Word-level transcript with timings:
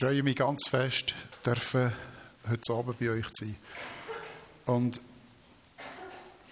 freue 0.00 0.22
mich 0.22 0.36
ganz 0.36 0.66
fest, 0.66 1.14
dürfen 1.44 1.92
heute 2.48 2.72
Abend 2.72 2.98
bei 2.98 3.10
euch 3.10 3.26
sein. 3.32 3.54
Und 4.64 4.98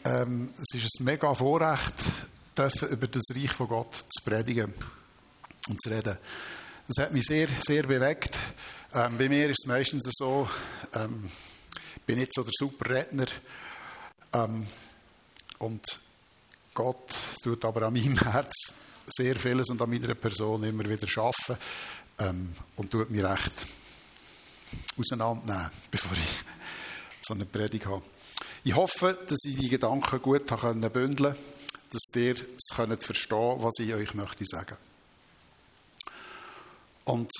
ähm, 0.04 0.50
es 0.52 0.78
ist 0.78 1.00
ein 1.00 1.04
mega 1.04 1.32
Vorrecht, 1.32 1.94
dürfen 2.54 2.90
über 2.90 3.06
das 3.06 3.22
Reich 3.34 3.50
von 3.52 3.68
Gott 3.68 3.94
zu 3.94 4.22
predigen 4.22 4.74
und 5.66 5.80
zu 5.80 5.88
reden. 5.88 6.18
Das 6.88 7.02
hat 7.02 7.12
mich 7.14 7.24
sehr, 7.24 7.48
sehr 7.48 7.84
bewegt. 7.84 8.36
Ähm, 8.92 9.16
bei 9.16 9.30
mir 9.30 9.48
ist 9.48 9.60
es 9.62 9.66
meistens 9.66 10.10
so, 10.12 10.46
ähm, 10.94 11.30
ich 11.96 12.02
bin 12.02 12.18
nicht 12.18 12.34
so 12.34 12.42
der 12.42 12.52
super 12.54 12.90
Redner 12.90 13.28
ähm, 14.34 14.66
und 15.60 15.86
Gott 16.74 17.14
tut 17.42 17.64
aber 17.64 17.86
an 17.86 17.94
meinem 17.94 18.18
Herz 18.18 18.74
sehr 19.06 19.36
vieles 19.36 19.70
und 19.70 19.80
an 19.80 19.88
meiner 19.88 20.14
Person 20.14 20.64
immer 20.64 20.86
wieder 20.86 21.08
schaffen 21.08 21.56
ähm, 22.18 22.52
und 22.76 22.90
tut 22.90 23.10
mich 23.10 23.22
recht 23.22 23.52
auseinandernehmen, 24.98 25.70
bevor 25.90 26.12
ich 26.12 26.44
so 27.22 27.34
eine 27.34 27.44
Predigt 27.44 27.86
habe. 27.86 28.02
Ich 28.64 28.74
hoffe, 28.74 29.18
dass 29.28 29.38
ich 29.44 29.56
die 29.56 29.68
Gedanken 29.68 30.20
gut 30.20 30.46
bündeln 30.46 30.90
konnte, 30.92 31.36
dass 31.90 32.02
ihr 32.14 32.34
es 32.34 32.76
könnt 32.76 33.02
verstehen 33.02 33.62
was 33.62 33.78
ich 33.78 33.94
euch 33.94 34.14
möchte 34.14 34.44
sagen. 34.46 34.76
Und 37.04 37.30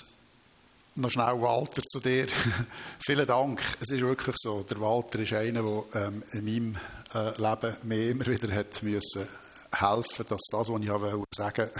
noch 0.95 1.11
schnell 1.11 1.41
Walter 1.41 1.83
zu 1.83 2.01
dir. 2.01 2.27
Vielen 2.99 3.27
Dank. 3.27 3.63
Es 3.81 3.91
ist 3.91 4.01
wirklich 4.01 4.37
so, 4.39 4.63
der 4.63 4.81
Walter 4.81 5.21
ist 5.21 5.33
einer, 5.33 5.63
der 5.63 6.07
ähm, 6.07 6.23
in 6.33 6.45
meinem 6.45 6.77
äh, 7.15 7.41
Leben 7.41 7.77
mir 7.85 8.11
immer 8.11 8.27
wieder 8.27 8.53
hat 8.55 8.83
müssen 8.83 9.29
helfen, 9.71 10.27
dass 10.29 10.41
das, 10.51 10.69
was 10.69 10.81
ich 10.81 10.89
sagen 10.89 11.69
wollte, 11.69 11.71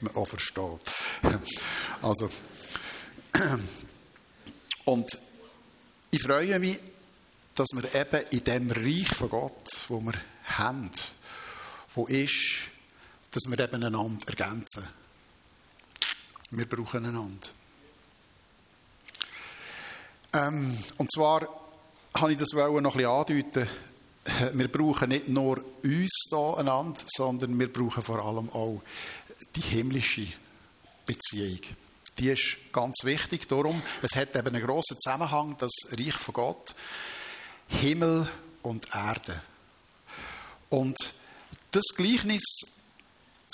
man 0.00 0.14
auch 0.16 0.26
versteht. 0.26 0.94
Also, 2.00 2.30
und 4.84 5.18
ich 6.10 6.22
freue 6.22 6.58
mich, 6.58 6.78
dass 7.54 7.68
wir 7.74 7.94
eben 7.94 8.26
in 8.30 8.44
dem 8.44 8.70
Reich 8.70 9.08
von 9.08 9.30
Gott, 9.30 9.68
wo 9.88 10.00
wir 10.00 10.14
haben, 10.44 10.90
wo 11.94 12.06
ist, 12.06 12.68
dass 13.32 13.42
wir 13.48 13.58
eben 13.58 13.82
einander 13.82 14.26
ergänzen. 14.28 14.84
Wir 16.50 16.66
brauchen 16.66 17.04
einander. 17.04 17.48
Ähm, 20.32 20.78
und 20.96 21.12
zwar 21.12 21.48
habe 22.14 22.32
ich 22.32 22.38
das 22.38 22.52
noch 22.52 22.96
ein 22.96 23.04
andeuten. 23.04 23.68
Wir 24.52 24.68
brauchen 24.68 25.08
nicht 25.08 25.28
nur 25.28 25.64
uns 25.82 26.28
da 26.30 26.54
einander, 26.54 27.00
sondern 27.08 27.58
wir 27.58 27.72
brauchen 27.72 28.02
vor 28.02 28.24
allem 28.24 28.50
auch 28.50 28.82
die 29.56 29.60
himmlische 29.60 30.28
Beziehung. 31.06 31.60
Die 32.18 32.30
ist 32.30 32.56
ganz 32.72 32.96
wichtig. 33.04 33.46
Darum, 33.48 33.80
es 34.02 34.16
hat 34.16 34.34
eben 34.34 34.48
einen 34.48 34.64
grossen 34.64 34.98
Zusammenhang, 34.98 35.56
das 35.58 35.70
Reich 35.92 36.14
von 36.14 36.34
Gott, 36.34 36.74
Himmel 37.68 38.28
und 38.62 38.88
Erde. 38.92 39.40
Und 40.68 40.96
das 41.70 41.84
Gleichnis, 41.96 42.42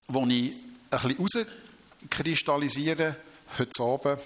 das 0.08 0.28
ich 0.28 0.52
ein 0.52 1.16
bisschen 1.16 1.46
herauskristallisiere 2.02 3.16
heute 3.58 3.82
Abend, 3.82 4.20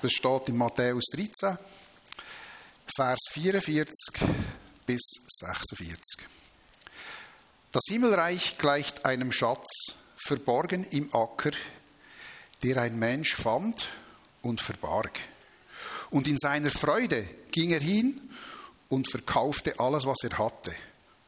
das 0.00 0.12
steht 0.12 0.48
in 0.48 0.56
Matthäus 0.56 1.04
13, 1.12 1.58
Vers 2.94 3.20
44 3.30 3.94
bis 4.86 5.00
46. 5.26 5.98
Das 7.72 7.82
Himmelreich 7.88 8.58
gleicht 8.58 9.04
einem 9.04 9.32
Schatz, 9.32 9.66
verborgen 10.16 10.86
im 10.90 11.12
Acker, 11.14 11.52
der 12.62 12.80
ein 12.82 12.98
Mensch 12.98 13.34
fand 13.34 13.88
und 14.42 14.60
verbarg. 14.60 15.18
Und 16.10 16.28
in 16.28 16.38
seiner 16.38 16.70
Freude 16.70 17.28
ging 17.50 17.70
er 17.70 17.80
hin 17.80 18.20
und 18.88 19.10
verkaufte 19.10 19.78
alles, 19.80 20.04
was 20.04 20.22
er 20.22 20.38
hatte, 20.38 20.74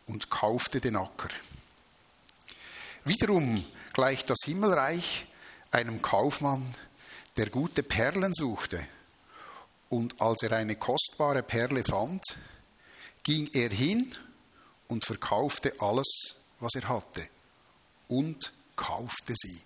und 0.07 0.29
kaufte 0.31 0.81
den 0.81 0.97
Acker. 0.97 1.31
Wiederum 3.05 3.65
gleicht 3.93 4.31
das 4.31 4.39
Himmelreich 4.45 5.27
einem 5.71 6.03
Kaufmann, 6.03 6.75
der 7.37 7.51
gute 7.51 7.83
Perlen 7.83 8.33
suchte. 8.35 8.87
Und 9.89 10.21
als 10.21 10.43
er 10.43 10.53
eine 10.53 10.77
kostbare 10.77 11.43
Perle 11.43 11.85
fand, 11.85 12.23
ging 13.23 13.49
er 13.53 13.71
hin 13.71 14.13
und 14.89 15.05
verkaufte 15.05 15.75
alles, 15.81 16.37
was 16.61 16.75
er 16.75 16.89
hatte, 16.89 17.27
und 18.09 18.53
kaufte 18.77 19.35
sie. 19.37 19.61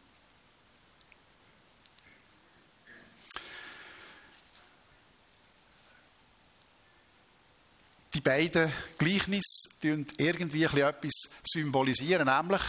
Die 8.18 8.22
beiden 8.22 8.72
Gleichnisse 8.98 9.68
irgendwie 9.80 10.64
etwas 10.64 11.12
symbolisieren, 11.46 12.26
nämlich 12.26 12.62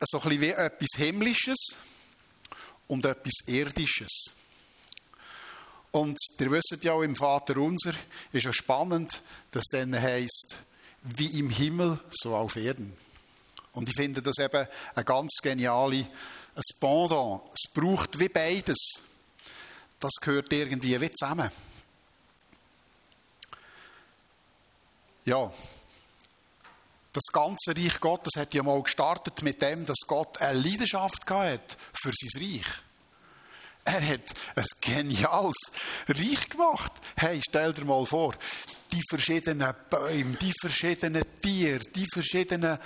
so 0.00 0.22
ein 0.22 0.40
wie 0.40 0.50
etwas 0.50 0.88
Himmlisches 0.96 1.76
und 2.86 3.04
etwas 3.04 3.34
Irdisches. 3.46 4.32
Und 5.90 6.16
ihr 6.40 6.50
wisst 6.50 6.82
ja 6.82 6.94
auch 6.94 7.02
im 7.02 7.14
Vater 7.14 7.58
unser 7.58 7.92
ist 8.32 8.44
ja 8.44 8.52
spannend, 8.52 9.20
dass 9.50 9.64
dann 9.70 9.94
heißt 10.00 10.56
wie 11.02 11.38
im 11.38 11.50
Himmel 11.50 12.00
so 12.10 12.34
auf 12.34 12.56
Erden. 12.56 12.94
Und 13.72 13.90
ich 13.90 13.94
finde 13.96 14.22
das 14.22 14.38
eben 14.38 14.66
eine 14.94 15.04
ganz 15.04 15.30
geniale 15.42 16.06
ein 16.54 16.80
Pendant. 16.80 17.42
Es 17.52 17.70
braucht 17.70 18.18
wie 18.18 18.30
beides. 18.30 18.78
Das 20.00 20.12
gehört 20.22 20.50
irgendwie 20.52 20.98
wie 20.98 21.10
zusammen. 21.10 21.50
Ja, 25.28 25.52
das 27.12 27.24
ganze 27.30 27.76
Reich 27.76 28.00
Gottes 28.00 28.32
hat 28.36 28.54
ja 28.54 28.62
mal 28.62 28.82
gestartet 28.82 29.42
mit 29.42 29.60
dem, 29.60 29.84
dass 29.84 29.98
Gott 30.06 30.40
eine 30.40 30.58
Leidenschaft 30.58 31.28
hat 31.28 31.76
für 31.92 32.12
sein 32.14 32.42
Reich. 32.42 32.66
Er 33.84 34.14
hat 34.14 34.34
ein 34.56 34.64
geniales 34.80 35.58
Reich 36.08 36.48
gemacht. 36.48 36.92
Hey, 37.14 37.42
stell 37.46 37.74
dir 37.74 37.84
mal 37.84 38.06
vor, 38.06 38.36
die 38.90 39.02
verschiedenen 39.06 39.74
Bäume, 39.90 40.34
die 40.36 40.54
verschiedenen 40.58 41.24
Tiere, 41.42 41.80
die 41.94 42.06
verschiedenen 42.10 42.78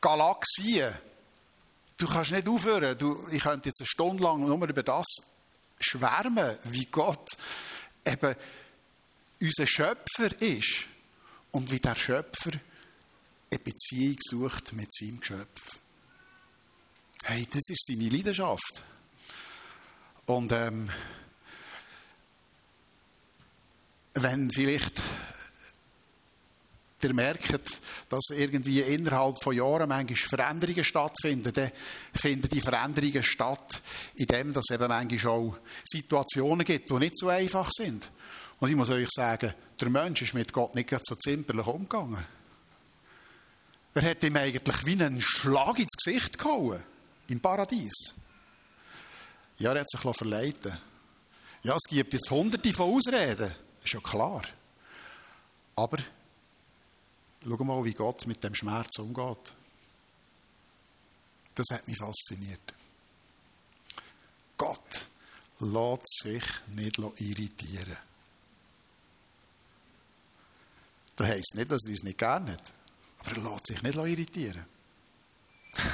Galaxien. 0.00 0.96
Du 1.96 2.06
kannst 2.06 2.30
nicht 2.30 2.46
aufhören. 2.46 2.96
Du, 2.96 3.26
ich 3.32 3.42
könnte 3.42 3.70
jetzt 3.70 3.80
eine 3.80 3.88
Stunde 3.88 4.22
lang 4.22 4.46
nur 4.46 4.68
über 4.68 4.82
das 4.84 5.06
schwärmen, 5.80 6.56
wie 6.62 6.84
Gott 6.84 7.26
eben 8.06 8.36
unser 9.40 9.66
Schöpfer 9.66 10.40
ist 10.40 10.86
und 11.52 11.70
wie 11.70 11.80
der 11.80 11.94
Schöpfer 11.94 12.52
eine 13.50 13.60
Beziehung 13.60 14.16
sucht 14.20 14.72
mit 14.74 14.92
seinem 14.92 15.20
Geschöpf. 15.20 15.78
Hey, 17.24 17.46
das 17.50 17.62
ist 17.68 17.86
seine 17.86 18.08
Leidenschaft. 18.08 18.84
Und 20.26 20.52
ähm, 20.52 20.90
wenn 24.14 24.50
vielleicht 24.50 25.00
ihr 27.02 27.14
merkt, 27.14 27.80
dass 28.08 28.24
irgendwie 28.30 28.80
innerhalb 28.80 29.42
von 29.42 29.54
Jahren 29.54 29.88
manchmal 29.88 30.16
Veränderungen 30.16 30.84
stattfinden, 30.84 31.52
dann 31.52 31.70
finden 32.12 32.48
die 32.48 32.60
Veränderungen 32.60 33.22
statt, 33.22 33.80
indem 34.16 34.50
es 34.50 34.70
eben 34.70 34.88
manchmal 34.88 35.32
auch 35.32 35.58
Situationen 35.84 36.64
gibt, 36.64 36.90
die 36.90 36.94
nicht 36.94 37.18
so 37.18 37.28
einfach 37.28 37.70
sind. 37.70 38.10
Und 38.60 38.70
ich 38.70 38.76
muss 38.76 38.90
euch 38.90 39.08
sagen, 39.10 39.54
der 39.80 39.88
Mensch 39.88 40.22
ist 40.22 40.34
mit 40.34 40.52
Gott 40.52 40.74
nicht 40.74 40.90
so 41.04 41.14
zimperlich 41.14 41.66
umgegangen. 41.66 42.24
Er 43.94 44.02
hat 44.02 44.22
ihm 44.22 44.36
eigentlich 44.36 44.86
wie 44.86 44.92
einen 44.92 45.20
Schlag 45.20 45.78
ins 45.78 45.96
Gesicht 45.96 46.38
gehauen, 46.38 46.82
im 47.28 47.40
Paradies. 47.40 48.14
Ja, 49.58 49.72
er 49.72 49.80
hat 49.80 49.90
sich 49.90 50.00
verleiten 50.00 50.76
Ja, 51.62 51.74
es 51.74 51.88
gibt 51.88 52.12
jetzt 52.12 52.30
hunderte 52.30 52.72
von 52.72 52.94
Ausreden, 52.94 53.52
ist 53.82 53.92
ja 53.92 54.00
klar. 54.00 54.42
Aber 55.76 55.98
schau 57.44 57.64
mal, 57.64 57.84
wie 57.84 57.94
Gott 57.94 58.26
mit 58.26 58.42
dem 58.42 58.54
Schmerz 58.54 58.98
umgeht. 58.98 59.52
Das 61.54 61.66
hat 61.72 61.88
mich 61.88 61.98
fasziniert. 61.98 62.74
Gott 64.56 65.06
lässt 65.60 66.22
sich 66.22 66.44
nicht 66.68 66.98
irritieren. 66.98 67.96
Das 71.18 71.26
heisst 71.26 71.56
nicht, 71.56 71.70
dass 71.70 71.84
er 71.84 71.90
uns 71.90 72.04
nicht 72.04 72.16
gerne 72.16 72.52
hat. 72.52 72.72
Aber 73.18 73.36
er 73.36 73.50
lässt 73.50 73.66
sich 73.66 73.82
nicht 73.82 73.96
irritieren. 73.96 74.64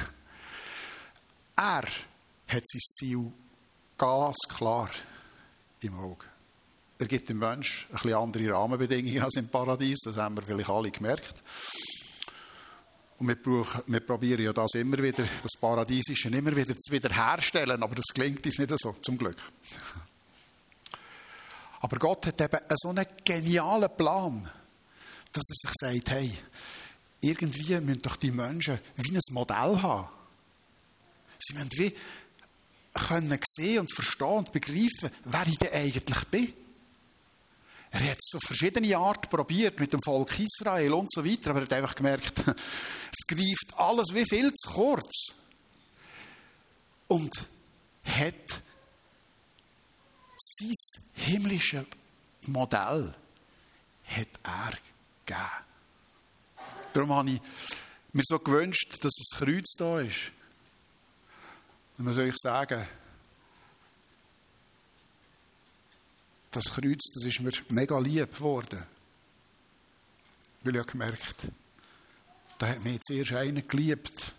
er 1.55 1.83
hat 1.83 1.87
sein 2.67 2.81
Ziel 2.93 3.33
ganz 3.97 4.37
klar 4.47 4.87
im 5.81 5.97
Auge. 5.97 6.25
Er 6.99 7.07
gibt 7.07 7.27
dem 7.27 7.39
Menschen 7.39 7.87
ein 7.89 7.93
bisschen 7.93 8.13
andere 8.13 8.53
Rahmenbedingungen 8.53 9.23
als 9.23 9.35
im 9.37 9.47
Paradies, 9.47 9.97
das 10.05 10.17
haben 10.17 10.35
wir 10.37 10.43
vielleicht 10.43 10.69
alle 10.69 10.91
gemerkt. 10.91 11.41
Und 13.17 13.27
wir, 13.27 13.35
brauchen, 13.35 13.81
wir 13.87 14.01
probieren 14.01 14.43
ja 14.43 14.53
das 14.53 14.75
immer 14.75 14.99
wieder, 14.99 15.23
das 15.23 15.59
Paradiesische 15.59 16.29
immer 16.29 16.55
wieder 16.55 16.77
zu 16.77 16.91
wiederherstellen, 16.91 17.81
aber 17.81 17.95
das 17.95 18.13
gelingt 18.13 18.45
uns 18.45 18.59
nicht 18.59 18.79
so, 18.79 18.95
zum 19.01 19.17
Glück. 19.17 19.37
Aber 21.81 21.97
Gott 21.97 22.27
hat 22.27 22.41
eben 22.41 22.59
so 22.77 22.89
einen 22.89 23.05
genialen 23.23 23.95
Plan, 23.95 24.49
dass 25.35 25.49
er 25.49 25.55
sich 25.55 25.71
sagt, 25.79 26.09
hey, 26.11 26.31
irgendwie 27.21 27.79
müssen 27.81 28.01
doch 28.01 28.15
die 28.15 28.31
Menschen 28.31 28.79
wie 28.95 29.15
ein 29.15 29.21
Modell 29.31 29.81
haben. 29.81 30.09
Sie 31.39 31.53
müssen 31.53 31.71
wie 31.73 31.95
können 32.93 33.39
sehen 33.43 33.79
und 33.79 33.93
verstehen 33.93 34.37
und 34.37 34.51
begreifen, 34.51 35.09
wer 35.25 35.47
ich 35.47 35.57
denn 35.57 35.73
eigentlich 35.73 36.23
bin. 36.25 36.53
Er 37.91 38.11
hat 38.11 38.17
es 38.17 38.35
auf 38.35 38.43
verschiedene 38.43 38.97
Art 38.97 39.29
probiert 39.29 39.79
mit 39.79 39.93
dem 39.93 40.01
Volk 40.01 40.37
Israel 40.39 40.93
und 40.93 41.11
so 41.11 41.25
weiter, 41.25 41.51
aber 41.51 41.59
er 41.59 41.65
hat 41.65 41.73
einfach 41.73 41.95
gemerkt, 41.95 42.33
es 42.47 43.27
greift 43.27 43.77
alles 43.77 44.13
wie 44.13 44.25
viel 44.25 44.53
zu 44.53 44.69
kurz. 44.69 45.35
Und 47.07 47.31
hat 48.03 48.61
sein 50.37 50.73
himmlisches 51.13 51.85
Modell 52.47 53.13
hat 54.05 54.27
er 54.43 54.73
gegeben. 55.25 55.65
Darum 56.93 57.13
habe 57.13 57.29
ich 57.29 57.41
mir 58.13 58.23
so 58.25 58.39
gewünscht, 58.39 59.03
dass 59.03 59.13
das 59.13 59.39
Kreuz 59.39 59.73
da 59.77 59.99
ist. 59.99 60.31
Und 61.97 62.05
was 62.05 62.15
soll 62.15 62.29
ich 62.29 62.35
sagen? 62.37 62.85
Das 66.51 66.65
Kreuz, 66.65 67.01
das 67.13 67.25
ist 67.25 67.41
mir 67.41 67.51
mega 67.69 67.99
lieb 67.99 68.33
geworden. 68.33 68.81
Weil 70.63 70.75
ich 70.75 70.79
habe 70.79 70.91
gemerkt, 70.91 71.47
da 72.57 72.67
hat 72.69 72.83
mich 72.83 73.01
zuerst 73.01 73.33
einer 73.33 73.61
geliebt, 73.61 74.33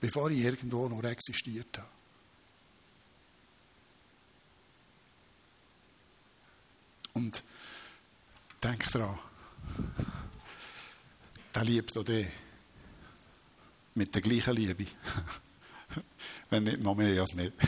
bevor 0.00 0.30
ich 0.30 0.40
irgendwo 0.40 0.88
noch 0.88 1.04
existiert 1.04 1.78
habe. 1.78 1.88
Und 7.14 7.42
denk 8.68 8.86
dran, 8.92 9.18
der 11.54 11.64
liebt 11.64 11.96
auch 11.96 12.04
dich. 12.04 12.26
Mit 13.94 14.14
der 14.14 14.20
gleichen 14.22 14.54
Liebe. 14.54 14.84
Wenn 16.50 16.64
nicht 16.64 16.82
noch 16.82 16.94
mehr 16.94 17.20
als 17.20 17.32
nicht. 17.34 17.52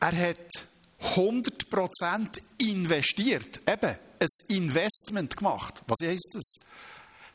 er 0.00 0.28
hat 0.28 0.68
100% 1.02 2.42
investiert. 2.58 3.60
Eben, 3.68 3.98
ein 4.20 4.28
Investment 4.48 5.36
gemacht. 5.36 5.82
Was 5.86 5.98
heisst 6.02 6.30
das? 6.34 6.60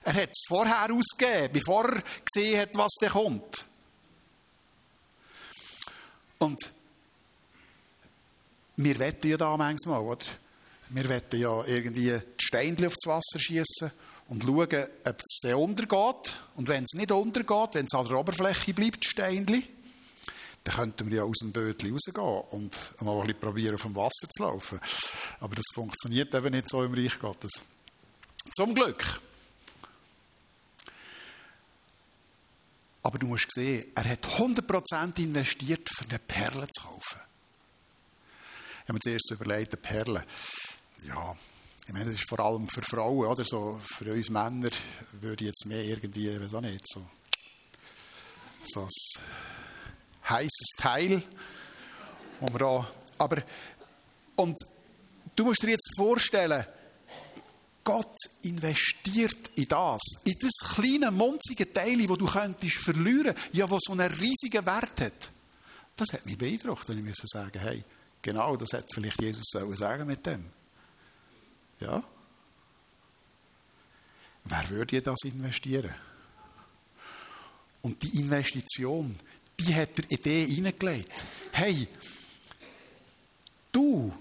Er 0.03 0.13
hat 0.13 0.29
es 0.29 0.45
vorher 0.47 0.89
ausgegeben, 0.91 1.53
bevor 1.53 1.89
er 1.89 2.01
gesehen 2.33 2.61
hat, 2.61 2.73
was 2.75 2.93
da 2.99 3.09
kommt. 3.09 3.65
Und 6.39 6.76
wir 8.77 8.99
wetten 8.99 9.29
ja 9.29 9.37
da 9.37 9.57
manchmal, 9.57 10.01
oder? 10.01 10.25
Wir 10.89 11.09
wetten 11.09 11.39
ja 11.39 11.65
irgendwie 11.65 12.11
die 12.11 12.45
Steine 12.45 12.87
aufs 12.87 13.05
Wasser 13.05 13.39
schießen 13.39 13.91
und 14.29 14.43
schauen, 14.43 14.87
ob 15.05 15.19
es 15.19 15.39
dann 15.41 15.55
untergeht. 15.55 16.39
Und 16.55 16.67
wenn 16.69 16.83
es 16.83 16.93
nicht 16.93 17.11
untergeht, 17.11 17.69
wenn 17.73 17.85
es 17.85 17.93
an 17.93 18.07
der 18.07 18.17
Oberfläche 18.17 18.73
bleibt, 18.73 19.03
Steinchen, 19.03 19.63
dann 20.63 20.75
könnten 20.75 21.09
wir 21.09 21.17
ja 21.17 21.23
aus 21.23 21.37
dem 21.39 21.51
Bötchen 21.51 21.91
rausgehen 21.91 22.41
und 22.51 23.01
mal 23.01 23.15
ein 23.15 23.27
bisschen 23.27 23.39
probieren, 23.39 23.75
auf 23.75 23.81
dem 23.81 23.95
Wasser 23.95 24.27
zu 24.29 24.43
laufen. 24.43 24.79
Aber 25.39 25.55
das 25.55 25.65
funktioniert 25.73 26.33
eben 26.35 26.53
nicht 26.53 26.69
so 26.69 26.83
im 26.83 26.93
Reich 26.93 27.19
Gottes. 27.19 27.63
Zum 28.55 28.75
Glück. 28.75 29.21
Aber 33.03 33.17
du 33.17 33.27
musst 33.27 33.51
sehen, 33.53 33.91
er 33.95 34.03
hat 34.03 34.25
100% 34.25 35.19
investiert, 35.19 35.87
für 35.89 36.05
eine 36.09 36.19
Perle 36.19 36.67
zu 36.67 36.83
kaufen. 36.83 37.21
Ich 38.87 38.89
habe 38.89 38.99
mir 38.99 39.01
zuerst 39.01 39.31
überlegt, 39.31 39.73
eine 39.73 39.81
Perle. 39.81 40.25
Ja, 41.05 41.37
ich 41.85 41.91
meine, 41.91 42.05
das 42.05 42.13
ist 42.13 42.29
vor 42.29 42.39
allem 42.39 42.69
für 42.69 42.81
Frauen, 42.81 43.27
oder? 43.27 43.43
So, 43.43 43.77
für 43.83 44.13
uns 44.13 44.29
Männer 44.29 44.69
würde 45.19 45.43
ich 45.43 45.49
jetzt 45.49 45.65
mehr 45.65 45.83
irgendwie, 45.83 46.29
ich 46.29 46.39
weiß 46.39 46.53
auch 46.53 46.61
nicht, 46.61 46.85
so, 46.87 47.05
so 48.63 48.83
ein 48.83 48.89
heißes 50.29 50.69
Teil, 50.77 51.21
wo 52.39 52.47
wir 52.47 52.87
aber, 53.17 53.43
und 54.37 54.57
du 55.35 55.43
musst 55.43 55.63
dir 55.63 55.71
jetzt 55.71 55.91
vorstellen, 55.97 56.65
Gott 57.83 58.15
investiert 58.43 59.49
in 59.55 59.67
das, 59.67 60.01
in 60.23 60.35
das 60.39 60.75
kleine, 60.75 61.11
munzige 61.11 61.73
Teil, 61.73 62.07
das 62.07 62.17
du 62.17 62.25
könntest 62.25 62.77
verlieren, 62.77 63.35
ja, 63.51 63.69
was 63.69 63.81
so 63.85 63.91
einen 63.91 64.09
riesigen 64.09 64.65
Wert 64.65 65.01
hat. 65.01 65.31
Das 65.97 66.13
hat 66.13 66.25
mich 66.25 66.37
beeindruckt, 66.37 66.89
und 66.89 66.99
ich 66.99 67.03
muss 67.03 67.17
sagen, 67.25 67.59
hey, 67.59 67.83
genau, 68.21 68.55
das 68.55 68.73
hätte 68.73 68.87
vielleicht 68.93 69.21
Jesus 69.21 69.45
sagen 69.51 70.07
mit 70.07 70.25
dem. 70.25 70.51
Ja? 71.79 72.03
Wer 74.43 74.69
würde 74.69 75.01
das 75.01 75.19
investieren? 75.23 75.93
Und 77.81 78.01
die 78.01 78.19
Investition, 78.19 79.17
die 79.59 79.73
hat 79.73 79.99
er 79.99 80.11
in 80.11 80.21
die 80.21 80.55
hineingelegt. 80.55 81.11
Hey, 81.51 81.87
du, 83.71 84.13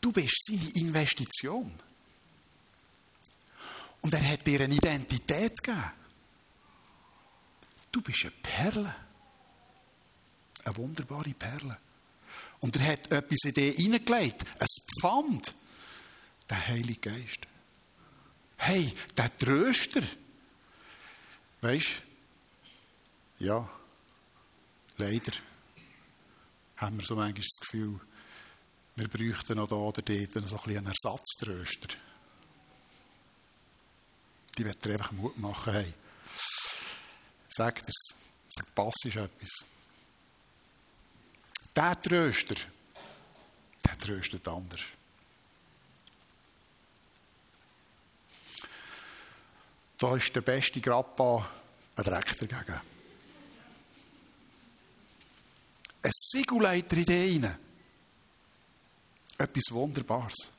du 0.00 0.12
bist 0.12 0.44
seine 0.46 0.70
Investition. 0.74 1.72
Und 4.00 4.12
er 4.12 4.32
hat 4.32 4.46
dir 4.46 4.60
eine 4.60 4.74
Identität 4.74 5.62
gegeben. 5.62 5.92
Du 7.90 8.02
bist 8.02 8.22
eine 8.22 8.32
Perle. 8.42 8.94
Eine 10.64 10.76
wunderbare 10.76 11.30
Perle. 11.30 11.78
Und 12.64 12.76
er 12.76 12.92
hat 12.92 13.12
etwas 13.12 13.40
in 13.44 13.52
dich 13.52 13.76
hineingelegt. 13.76 14.42
Ein 14.58 14.66
Pfand. 14.98 15.54
Der 16.48 16.66
Heilige 16.66 17.10
Geist. 17.10 17.40
Hey, 18.56 18.90
der 19.14 19.36
Tröster. 19.36 20.00
Weißt 21.60 22.02
du? 23.38 23.44
Ja. 23.44 23.68
Leider 24.96 25.32
haben 26.78 26.96
wir 26.96 27.04
so 27.04 27.16
manchmal 27.16 27.42
das 27.42 27.60
Gefühl, 27.60 28.00
wir 28.96 29.08
bräuchten 29.08 29.58
noch 29.58 29.68
da 29.68 29.76
oder 29.76 30.00
dort 30.00 30.48
so 30.48 30.56
ein 30.56 30.76
einen 30.78 30.86
Ersatztröster. 30.86 31.88
Die 34.56 34.64
wird 34.64 34.86
einfach 34.86 35.12
Mut 35.12 35.36
machen, 35.36 35.74
hey, 35.74 35.92
sag 37.46 37.82
dir's, 37.82 38.14
verpasst 38.56 39.04
etwas. 39.04 39.73
Der 41.76 42.00
Tröster, 42.00 42.54
der 43.84 43.98
tröstet 43.98 44.46
anders. 44.46 44.80
Da 49.98 50.16
ist 50.16 50.34
der 50.34 50.42
beste 50.42 50.80
Grappa 50.80 51.48
ein 51.96 52.04
Dreck 52.04 52.36
dagegen. 52.38 52.80
Ein 56.02 56.10
Siegelleiter 56.12 56.96
in 56.96 57.04
dich 57.04 57.42
rein. 57.42 57.58
Etwas 59.38 59.70
Wunderbares. 59.70 60.52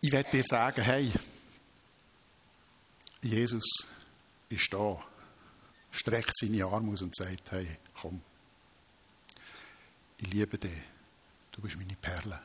Ich 0.00 0.12
werde 0.12 0.30
dir 0.30 0.44
sagen, 0.44 0.82
hey, 0.82 1.12
Jesus 3.22 3.64
ist 4.48 4.72
da, 4.72 5.02
streckt 5.96 6.36
seine 6.38 6.64
Arme 6.64 6.92
aus 6.92 7.02
und 7.02 7.16
sagt, 7.16 7.52
hey, 7.52 7.78
komm, 8.00 8.20
ich 10.18 10.28
liebe 10.28 10.58
dich, 10.58 10.82
du 11.52 11.62
bist 11.62 11.76
meine 11.76 11.96
Perle, 11.96 12.40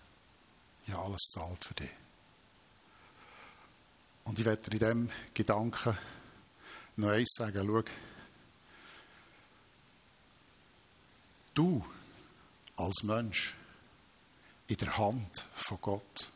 ich 0.88 0.93
habe 0.93 1.05
alles 1.05 1.22
zahlt 1.31 1.63
für 1.63 1.74
dich. 1.74 1.89
Und 4.24 4.39
ich 4.39 4.46
werde 4.46 4.70
dir 4.70 4.74
in 4.74 4.79
diesem 4.79 5.10
Gedanken 5.34 5.98
noch 6.98 7.10
eins 7.10 7.34
sagen, 7.36 7.65
schau, 7.65 7.84
Du 11.53 11.86
als 12.77 13.03
Mensch 13.03 13.55
in 14.67 14.77
der 14.77 14.98
Hand 14.98 15.46
von 15.53 15.77
Gott 15.81 16.29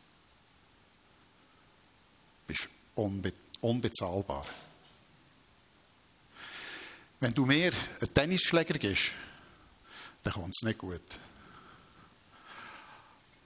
bist 2.46 2.68
unbe 2.94 3.32
unbezahlbar. 3.62 4.44
Wenn 7.20 7.32
du 7.32 7.46
mir 7.46 7.72
einen 8.00 8.14
Tennisschläger 8.14 8.78
gibst, 8.78 9.12
dann 10.22 10.32
kommt 10.32 10.54
es 10.54 10.66
nicht 10.66 10.78
gut. 10.78 11.18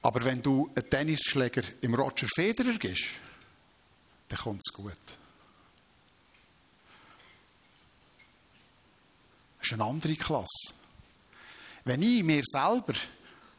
Aber 0.02 0.24
wenn 0.24 0.42
du 0.42 0.70
einen 0.74 0.90
Tennisschläger 0.90 1.62
im 1.82 1.94
Roger 1.94 2.26
Federer 2.34 2.72
gibst, 2.78 3.10
dann 4.28 4.38
kommt 4.38 4.60
es 4.66 4.72
gut. 4.72 4.94
Das 9.58 9.66
ist 9.66 9.72
eine 9.74 9.84
andere 9.84 10.14
Klasse. 10.14 10.74
Wenn 11.84 12.02
ich 12.02 12.22
mir 12.22 12.42
selber 12.44 12.94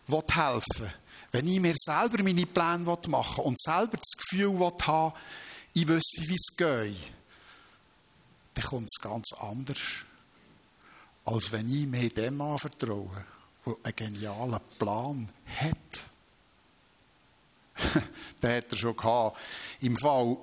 helfen 0.08 0.64
will, 0.80 0.94
wenn 1.32 1.48
ich 1.48 1.60
mir 1.60 1.76
selber 1.78 2.24
meine 2.24 2.46
Pläne 2.46 2.80
machen 3.08 3.38
will 3.38 3.46
und 3.46 3.60
selber 3.60 3.98
das 3.98 4.18
Gefühl 4.18 4.60
haben 4.60 5.14
ich 5.74 5.88
wüsste, 5.88 6.28
wie 6.28 6.36
es 6.36 6.56
geht, 6.58 7.14
dann 8.54 8.66
kommt 8.66 8.90
es 8.92 9.02
ganz 9.02 9.34
anders, 9.40 10.06
als 11.26 11.52
wenn 11.52 11.70
ich 11.70 11.88
mir 11.88 12.10
dem 12.10 12.42
anvertraue, 12.42 13.26
der 13.66 13.76
einen 13.84 13.96
genialen 13.96 14.60
Plan 14.78 15.30
hat. 15.60 15.78
den 18.42 18.58
hat 18.58 18.72
er 18.72 18.78
schon 18.78 18.98
gehabt. 18.98 19.40
Im 19.82 19.96
Fall, 19.98 20.38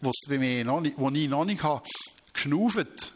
wo 0.00 0.10
es 0.10 0.28
bei 0.28 0.38
mir 0.38 0.64
noch 0.64 0.80
nicht, 0.80 0.98
wo 0.98 1.10
ich 1.10 1.28
noch 1.28 1.44
nicht 1.44 1.62
habe, 1.62 1.86
geschnauft, 2.32 3.12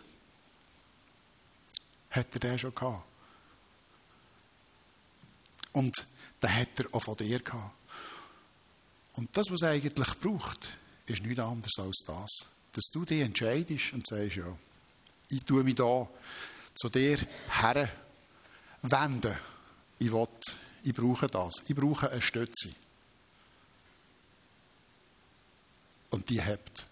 hat 2.11 2.35
er 2.35 2.41
den 2.41 2.59
schon 2.59 2.75
gehabt. 2.75 3.05
Und 5.73 6.07
den 6.43 6.55
hat 6.55 6.81
er 6.81 6.87
auch 6.93 7.03
von 7.03 7.17
dir 7.17 7.41
gehabt. 7.41 7.75
Und 9.15 9.35
das, 9.37 9.51
was 9.51 9.63
er 9.63 9.71
eigentlich 9.71 10.21
braucht, 10.21 10.77
ist 11.07 11.23
nichts 11.23 11.41
anderes 11.41 11.79
als 11.79 11.99
das. 12.07 12.56
Dass 12.77 12.91
du 12.93 13.07
dich 13.07 13.23
entscheidest 13.23 13.95
und 13.95 14.07
sagst, 14.07 14.37
ja, 14.37 14.55
ich 15.31 15.43
tue 15.45 15.65
mich 15.65 15.77
da 15.77 16.07
zu 16.75 16.91
dir 16.91 17.19
her 17.49 17.91
wenden. 18.83 19.35
Ich 19.99 20.13
will, 20.13 20.29
ich 20.83 20.93
brauche 20.93 21.27
das. 21.27 21.55
Ich 21.67 21.75
brauche 21.75 22.11
eine 22.11 22.21
Stütze. 22.21 22.69
Und 26.11 26.29
die 26.29 26.43
habt. 26.43 26.87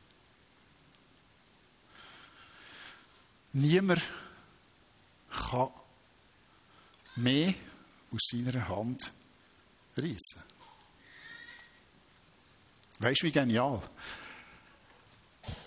Niemand 3.53 4.01
kann 5.29 5.69
mehr 7.17 7.53
aus 8.11 8.23
seiner 8.31 8.67
Hand 8.69 9.13
reissen. 9.99 10.45
Weißt 13.01 13.21
du, 13.21 13.27
wie 13.27 13.33
genial? 13.33 13.83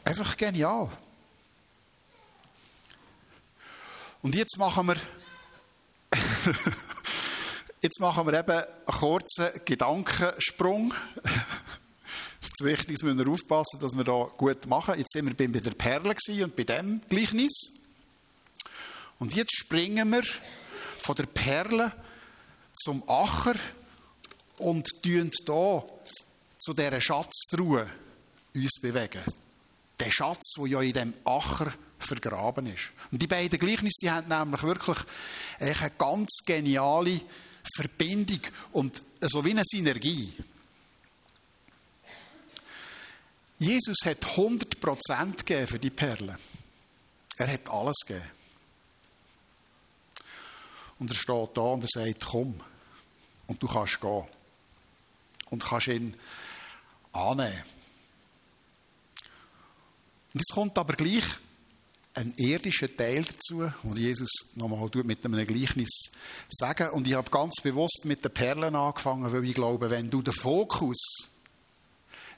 Einfach 0.03 0.37
genial. 0.37 0.89
Und 4.21 4.35
jetzt 4.35 4.57
machen 4.57 4.87
wir, 4.87 4.95
jetzt 7.81 7.99
machen 7.99 8.25
wir 8.25 8.39
eben 8.39 8.51
einen 8.51 8.65
kurzen 8.85 9.49
Gedankensprung. 9.65 10.93
Es 12.41 12.47
ist 12.47 12.63
wichtig, 12.63 12.97
dass 12.99 13.17
wir 13.17 13.27
aufpassen, 13.27 13.79
dass 13.79 13.95
wir 13.95 14.03
da 14.03 14.29
gut 14.37 14.65
machen. 14.67 14.97
Jetzt 14.97 15.13
sind 15.13 15.25
wir 15.37 15.51
bei 15.51 15.59
der 15.59 15.71
Perle 15.71 16.15
und 16.43 16.55
bei 16.55 16.63
dem 16.63 17.01
Gleichnis. 17.09 17.73
Und 19.19 19.35
jetzt 19.35 19.55
springen 19.55 20.11
wir 20.11 20.23
von 20.99 21.15
der 21.15 21.25
Perle 21.25 21.91
zum 22.73 23.07
Acher 23.09 23.55
und 24.57 24.87
tun 25.03 25.31
hier 25.45 25.83
zu 26.59 26.73
dieser 26.73 27.01
Schatztruhe 27.01 27.87
uns 28.53 28.79
bewegen. 28.81 29.21
Der 29.99 30.11
Schatz, 30.11 30.53
der 30.57 30.67
ja 30.67 30.81
in 30.81 30.93
dem 30.93 31.13
Acher 31.25 31.73
vergraben 31.99 32.67
ist. 32.67 32.91
Und 33.11 33.21
die 33.21 33.27
beiden 33.27 33.59
Gleichnisse, 33.59 33.97
die 34.01 34.11
haben 34.11 34.27
nämlich 34.27 34.63
wirklich 34.63 34.97
eine 35.59 35.91
ganz 35.97 36.29
geniale 36.45 37.21
Verbindung 37.75 38.41
und 38.71 39.01
so 39.21 39.43
wie 39.43 39.51
eine 39.51 39.63
Synergie. 39.65 40.33
Jesus 43.59 43.97
hat 44.05 44.23
100% 44.23 45.37
gegeben 45.37 45.67
für 45.67 45.79
die 45.79 45.89
Perle. 45.89 46.37
Er 47.37 47.53
hat 47.53 47.69
alles 47.69 47.97
gegeben. 48.05 48.31
Und 50.99 51.11
er 51.11 51.15
steht 51.15 51.49
da 51.57 51.61
und 51.61 51.83
er 51.83 51.89
sagt, 51.89 52.25
komm. 52.25 52.59
Und 53.47 53.61
du 53.61 53.67
kannst 53.67 54.01
gehen. 54.01 54.27
Und 55.49 55.63
kannst 55.63 55.87
ihn 55.87 56.15
annehmen. 57.13 57.63
Und 60.37 60.41
jetzt 60.41 60.53
kommt 60.53 60.77
aber 60.77 60.93
gleich 60.93 61.23
ein 62.13 62.31
irdischer 62.37 62.95
Teil 62.95 63.25
dazu, 63.25 63.71
wo 63.81 63.95
Jesus 63.95 64.29
nochmal 64.53 64.87
mit 65.03 65.25
einem 65.25 65.47
Gleichnis 65.47 66.11
sagen. 66.47 66.91
Und 66.91 67.07
ich 67.07 67.15
habe 67.15 67.31
ganz 67.31 67.55
bewusst 67.63 68.03
mit 68.05 68.23
den 68.23 68.31
Perlen 68.31 68.75
angefangen, 68.75 69.33
weil 69.33 69.43
ich 69.45 69.55
glaube, 69.55 69.89
wenn 69.89 70.11
du 70.11 70.21
den 70.21 70.35
Fokus 70.35 70.99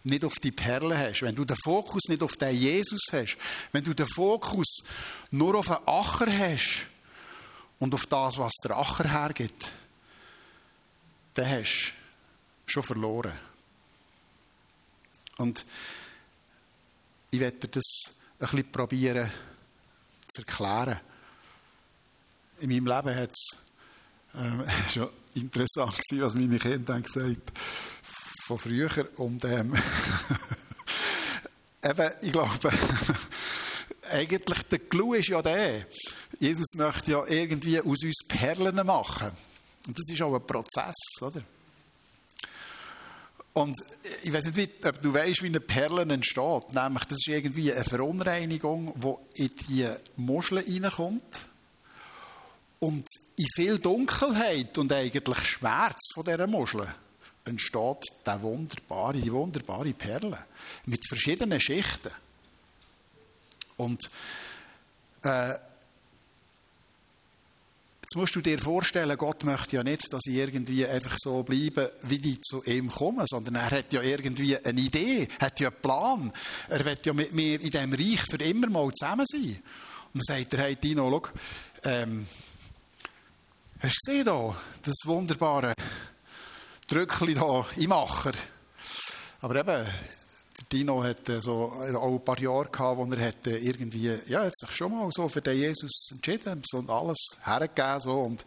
nicht 0.05 0.23
auf 0.23 0.35
die 0.41 0.51
Perle 0.51 0.97
hast, 0.97 1.23
wenn 1.23 1.35
du 1.35 1.43
den 1.43 1.57
Fokus 1.61 2.03
nicht 2.07 2.23
auf 2.23 2.37
den 2.37 2.55
Jesus 2.55 3.01
hast, 3.11 3.37
wenn 3.73 3.83
du 3.83 3.93
den 3.93 4.07
Fokus 4.07 4.77
nur 5.31 5.55
auf 5.55 5.69
einen 5.69 5.85
Acher 5.85 6.31
hast, 6.31 6.85
und 7.79 7.93
auf 7.93 8.05
das, 8.05 8.37
was 8.37 8.53
der 8.63 8.77
Acher 8.77 9.09
hergibt, 9.11 9.73
dann 11.33 11.49
hast 11.49 11.93
du 12.65 12.71
schon 12.71 12.83
verloren. 12.83 13.37
Und 15.35 15.65
ich 17.31 17.39
werde 17.39 17.67
das 17.67 17.83
ein 18.39 18.39
bisschen 18.39 18.71
probieren 18.71 19.31
zu 20.27 20.41
erklären. 20.41 20.99
In 22.59 22.69
meinem 22.69 22.87
Leben 22.87 23.15
hat 23.15 23.31
es 23.31 23.57
äh, 24.33 24.89
schon 24.93 25.09
interessant 25.35 25.97
gewesen, 25.97 26.23
was 26.23 26.35
meine 26.35 26.59
Kinder 26.59 26.93
haben 26.93 27.03
gesagt 27.03 27.51
von 28.45 28.57
früher. 28.57 28.89
Und 29.17 29.43
ähm, 29.45 29.73
eben, 31.83 32.11
ich 32.21 32.31
glaube, 32.31 32.51
eigentlich 34.11 34.63
der 34.63 34.79
Clou 34.79 35.13
ist 35.13 35.29
ja 35.29 35.41
der, 35.41 35.85
Jesus 36.39 36.73
möchte 36.75 37.11
ja 37.11 37.25
irgendwie 37.27 37.79
aus 37.79 38.03
uns 38.03 38.23
Perlen 38.27 38.85
machen. 38.85 39.31
Und 39.87 39.97
das 39.97 40.09
ist 40.09 40.21
auch 40.21 40.35
ein 40.35 40.45
Prozess, 40.45 40.95
oder? 41.21 41.41
Und 43.59 43.77
ich 44.23 44.31
weiß 44.31 44.55
nicht, 44.55 44.85
ob 44.85 45.01
du 45.01 45.13
weißt, 45.13 45.43
wie 45.43 45.47
eine 45.47 45.59
Perle 45.59 46.03
entsteht. 46.03 46.73
Nämlich, 46.73 47.03
das 47.03 47.17
ist 47.17 47.27
irgendwie 47.27 47.73
eine 47.73 47.83
Verunreinigung, 47.83 48.93
die 49.35 49.43
in 49.43 49.51
die 49.67 49.89
Muschel 50.15 50.59
reinkommt. 50.59 51.49
Und 52.79 53.03
in 53.35 53.45
viel 53.53 53.77
Dunkelheit 53.79 54.77
und 54.77 54.93
eigentlich 54.93 55.37
Schmerz 55.39 55.99
von 56.13 56.23
dieser 56.23 56.47
Muschel 56.47 56.87
entsteht 57.43 58.05
die 58.25 58.41
wunderbare, 58.41 59.17
die 59.17 59.33
wunderbare 59.33 59.91
Perle. 59.91 60.45
Mit 60.85 61.05
verschiedenen 61.05 61.59
Schichten. 61.59 62.13
Und 63.75 64.09
äh, 65.21 65.55
Jetzt 68.09 68.17
musst 68.17 68.35
du 68.35 68.41
dir 68.41 68.57
vorstellen, 68.57 69.15
Gott 69.19 69.43
möchte 69.43 69.75
ja 69.75 69.83
nicht, 69.83 70.11
dass 70.11 70.25
ich 70.25 70.37
irgendwie 70.37 70.83
einfach 70.83 71.15
so 71.19 71.43
bleibe, 71.43 71.93
wie 72.01 72.17
die 72.17 72.41
zu 72.41 72.63
ihm 72.63 72.89
kommen, 72.89 73.23
sondern 73.29 73.53
er 73.53 73.69
hat 73.69 73.93
ja 73.93 74.01
irgendwie 74.01 74.57
eine 74.57 74.81
Idee, 74.81 75.27
hat 75.39 75.59
ja 75.59 75.67
einen 75.67 75.79
Plan. 75.79 76.33
Er 76.69 76.85
wird 76.85 77.05
ja 77.05 77.13
mit 77.13 77.35
mir 77.35 77.61
in 77.61 77.69
diesem 77.69 77.93
Reich 77.93 78.21
für 78.21 78.43
immer 78.43 78.67
mal 78.67 78.89
zusammen 78.93 79.27
sein. 79.31 79.61
Und 80.11 80.27
dann 80.27 80.37
sagt 80.39 80.55
er, 80.55 80.63
hey 80.63 80.75
Dino, 80.75 81.07
schau, 81.07 81.31
ähm, 81.83 82.25
hast 83.79 83.99
du 84.07 84.11
gesehen 84.11 84.25
da, 84.25 84.57
das 84.81 84.95
wunderbare 85.05 85.75
Drückchen 86.87 87.35
da 87.35 87.63
im 87.77 87.89
Macher? 87.89 88.31
Aber 89.41 89.55
eben, 89.55 89.87
Dino 90.71 91.03
hat 91.03 91.25
so 91.41 91.73
auch 91.73 92.13
ein 92.13 92.23
paar 92.23 92.39
Jahre 92.39 92.69
gehabt, 92.69 92.97
wo 92.97 93.05
er 93.05 93.25
hat 93.27 93.47
irgendwie, 93.47 94.19
ja, 94.27 94.43
hat 94.43 94.57
sich 94.57 94.71
schon 94.71 94.91
mal 94.91 95.09
so 95.11 95.27
für 95.27 95.41
den 95.41 95.57
Jesus 95.57 96.09
entschieden, 96.11 96.61
so 96.65 96.79
alles 96.87 97.17
hergegeben, 97.43 97.99
so, 97.99 98.21
und 98.21 98.45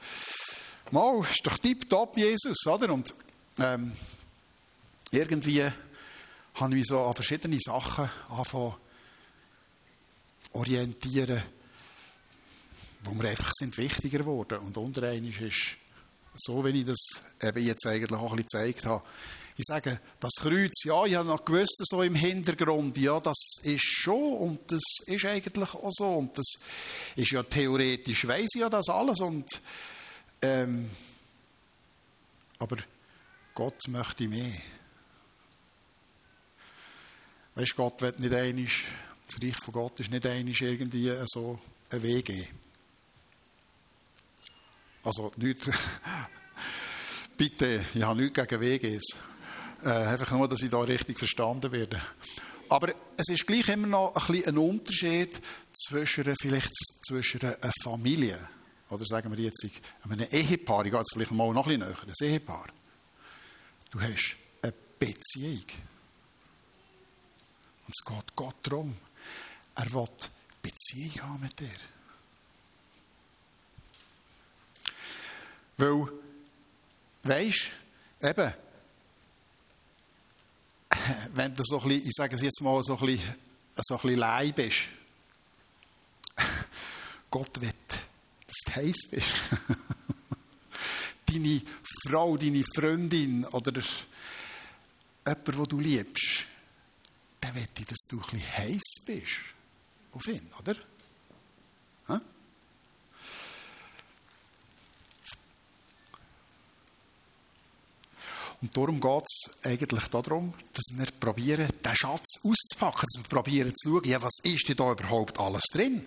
mal, 0.93 1.21
ist 1.21 1.45
doch 1.45 1.59
tipptopp 1.59 2.17
Jesus, 2.17 2.67
oder? 2.67 2.93
Und, 2.93 3.12
ähm, 3.59 3.93
irgendwie 5.11 5.64
habe 6.55 6.79
ich 6.79 6.87
so 6.87 7.02
an 7.02 7.14
verschiedene 7.14 7.59
Sachen 7.61 8.11
angefangen 8.31 8.75
orientieren, 10.52 11.43
wo 13.05 13.12
mir 13.12 13.31
einfach 13.31 13.52
sind 13.55 13.76
wichtiger 13.79 14.19
geworden. 14.19 14.59
Und 14.59 14.76
unter 14.76 15.12
ist 15.12 15.76
so, 16.35 16.64
wie 16.64 16.81
ich 16.81 16.87
das 16.87 16.99
eben 17.43 17.64
jetzt 17.64 17.87
eigentlich 17.87 18.19
auch 18.19 18.33
ein 18.33 18.37
bisschen 18.37 18.64
gezeigt 18.67 18.87
habe, 18.87 19.05
ich 19.62 19.66
sage, 19.66 20.00
das 20.19 20.33
Kreuz, 20.40 20.85
ja, 20.85 21.04
ich 21.07 21.14
habe 21.14 21.28
noch 21.28 21.45
gewusst, 21.45 21.83
so 21.88 22.02
im 22.02 22.16
Hintergrund, 22.16 22.99
ja, 22.99 23.21
das 23.21 23.59
ist 23.62 23.85
schon 23.85 24.35
und 24.35 24.73
das 24.73 24.83
ist 25.07 25.25
eigentlich 25.25 25.75
auch 25.75 25.90
so 25.92 26.14
und 26.14 26.37
das 26.37 26.47
ist 27.14 27.31
ja 27.31 27.42
theoretisch, 27.45 28.26
weiß 28.26 28.49
ich 28.54 28.61
ja 28.61 28.69
das 28.69 28.88
alles 28.88 29.21
und 29.21 29.47
ähm, 30.42 30.90
aber 32.59 32.76
Gott 33.54 33.87
möchte 33.88 34.26
mehr. 34.26 34.52
Weißt, 37.54 37.76
Gott 37.76 38.00
wird 38.00 38.19
nicht 38.19 38.35
einig, 38.35 38.85
das 39.26 39.42
Reich 39.42 39.57
von 39.62 39.75
Gott 39.75 40.00
ist 40.00 40.11
nicht 40.11 40.26
einig 40.26 40.61
irgendwie 40.61 41.12
so 41.26 41.59
ein 41.90 42.02
Weg. 42.02 42.49
Also 45.04 45.33
nicht, 45.37 45.71
bitte, 47.37 47.85
ich 47.95 48.02
habe 48.02 48.21
nichts 48.21 48.35
gegen 48.35 48.61
WGs. 48.61 49.31
Äh, 49.84 49.88
einfach 49.88 50.30
nur, 50.30 50.48
dass 50.48 50.62
ich 50.62 50.70
da 50.70 50.80
richtig 50.80 51.18
verstanden 51.18 51.72
werde. 51.72 52.00
Aber 52.68 52.94
es 53.16 53.28
ist 53.28 53.46
gleich 53.46 53.68
immer 53.68 53.86
noch 53.86 54.28
ein, 54.28 54.44
ein 54.46 54.58
Unterschied 54.58 55.40
zwischen, 55.72 56.34
vielleicht 56.40 56.70
zwischen 57.06 57.40
einer 57.40 57.72
Familie 57.82 58.38
oder 58.92 59.06
sagen 59.06 59.34
wir 59.34 59.42
jetzt, 59.42 59.66
einem 60.04 60.28
Ehepaar, 60.30 60.84
ich 60.84 60.90
gehe 60.90 61.00
jetzt 61.00 61.14
vielleicht 61.14 61.32
mal 61.32 61.52
noch 61.52 61.66
ein 61.66 61.78
bisschen 61.78 61.94
näher, 61.94 62.02
ein 62.06 62.26
Ehepaar. 62.28 62.66
Du 63.90 64.00
hast 64.00 64.36
eine 64.60 64.74
Beziehung. 64.98 65.64
Und 67.86 67.94
es 67.94 68.04
geht 68.04 68.36
Gott 68.36 68.56
darum, 68.62 68.94
er 69.74 69.92
will 69.92 70.08
Beziehung 70.60 71.22
haben 71.22 71.40
mit 71.40 71.58
dir. 71.58 71.68
Weil, 75.78 76.08
weisst 77.22 77.70
eben, 78.20 78.52
wenn 81.35 81.54
du 81.54 81.62
so 81.64 81.81
ein 81.81 81.88
bisschen, 81.88 82.09
ich 82.09 82.12
sage 82.14 82.35
es 82.37 82.42
jetzt 82.42 82.61
mal, 82.61 82.83
so 82.83 82.97
ein 82.97 83.07
bisschen, 83.07 83.35
so 83.76 83.95
ein 83.95 84.00
bisschen 84.00 84.19
Leih 84.19 84.52
bist, 84.52 84.78
Gott 87.31 87.61
will, 87.61 87.73
dass 87.88 88.57
du 88.64 88.75
heiß 88.75 88.97
bist. 89.11 89.33
deine 91.26 91.62
Frau, 92.07 92.37
deine 92.37 92.62
Freundin 92.75 93.45
oder 93.47 93.73
jemand, 95.26 95.49
den 95.49 95.69
du 95.69 95.81
liebst, 95.81 96.47
der 97.42 97.54
will, 97.54 97.66
dass 97.88 98.00
du 98.09 98.16
ein 98.16 98.23
bisschen 98.23 98.57
heiß 98.59 98.83
bist 99.07 99.54
auf 100.12 100.26
ihn, 100.26 100.50
oder? 100.59 100.76
Und 108.62 108.76
darum 108.76 109.00
geht 109.00 109.25
es 109.26 109.64
eigentlich 109.64 110.07
darum, 110.07 110.54
dass 110.73 110.97
wir 110.97 111.07
probieren, 111.19 111.69
den 111.85 111.97
Schatz 111.97 112.38
auszupacken, 112.45 113.09
dass 113.12 113.23
wir 113.23 113.28
probieren 113.28 113.75
zu 113.75 113.97
schauen, 113.97 114.09
ja, 114.09 114.23
was 114.23 114.38
ist 114.45 114.69
denn 114.69 114.76
da 114.76 114.92
überhaupt 114.92 115.38
alles 115.40 115.64
drin? 115.73 116.07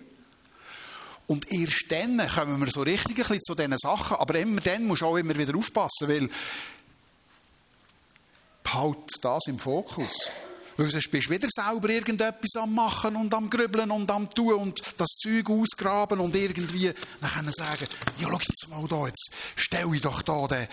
Und 1.26 1.52
erst 1.52 1.84
dann 1.90 2.26
kommen 2.28 2.58
wir 2.64 2.70
so 2.70 2.80
richtig 2.82 3.18
ein 3.18 3.22
bisschen 3.22 3.42
zu 3.42 3.54
diesen 3.54 3.76
Sachen, 3.76 4.16
aber 4.16 4.38
immer 4.38 4.60
dann 4.62 4.86
musst 4.86 5.02
du 5.02 5.06
auch 5.06 5.16
immer 5.16 5.36
wieder 5.36 5.56
aufpassen, 5.56 6.08
weil 6.08 6.30
behalt 8.62 9.10
das 9.20 9.46
im 9.48 9.58
Fokus. 9.58 10.30
Weil 10.76 10.90
sonst 10.90 11.10
bist 11.10 11.28
du 11.28 11.32
wieder 11.32 11.48
selber 11.50 11.88
irgendetwas 11.88 12.60
am 12.60 12.74
Machen 12.74 13.16
und 13.16 13.32
am 13.32 13.48
Grübeln 13.48 13.90
und 13.90 14.10
am 14.10 14.28
Tun 14.28 14.54
und 14.54 14.82
das 14.98 15.08
Zeug 15.16 15.48
ausgraben 15.48 16.20
und 16.20 16.36
irgendwie 16.36 16.92
dann 17.20 17.30
können 17.30 17.52
sagen, 17.52 17.86
ja, 18.18 18.28
schau 18.28 18.38
jetzt 18.38 18.68
mal 18.68 18.86
da, 18.86 19.06
jetzt 19.06 19.30
stelle 19.56 19.96
ich 19.96 20.02
doch 20.02 20.20
da 20.20 20.46
den, 20.46 20.68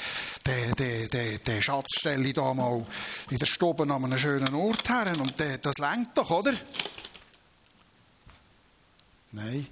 den, 0.45 0.75
den, 0.75 1.10
den, 1.10 1.43
den 1.43 1.62
Schatz 1.62 1.88
stelle 1.98 2.27
ich 2.27 2.33
da 2.33 2.53
mal 2.53 2.86
in 3.29 3.38
der 3.38 3.45
Stube 3.45 3.83
an 3.83 3.91
einem 3.91 4.17
schönen 4.17 4.53
Ort 4.53 4.89
her 4.89 5.13
und 5.19 5.33
das 5.39 5.75
lenkt 5.77 6.17
doch, 6.17 6.29
oder? 6.31 6.53
Nein, 9.31 9.65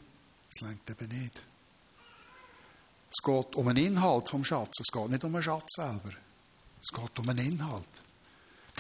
das 0.50 0.62
lenkt 0.62 0.90
eben 0.90 1.22
nicht. 1.22 1.46
Es 3.12 3.22
geht 3.22 3.56
um 3.56 3.68
den 3.68 3.86
Inhalt 3.86 4.30
vom 4.30 4.46
Schatz, 4.46 4.80
es 4.80 4.88
geht 4.88 5.10
nicht 5.10 5.24
um 5.26 5.34
den 5.34 5.44
Schatz 5.44 5.76
selber. 5.76 6.12
Es 6.82 6.88
geht 6.88 7.20
um 7.20 7.28
den 7.28 7.38
Inhalt. 7.38 7.84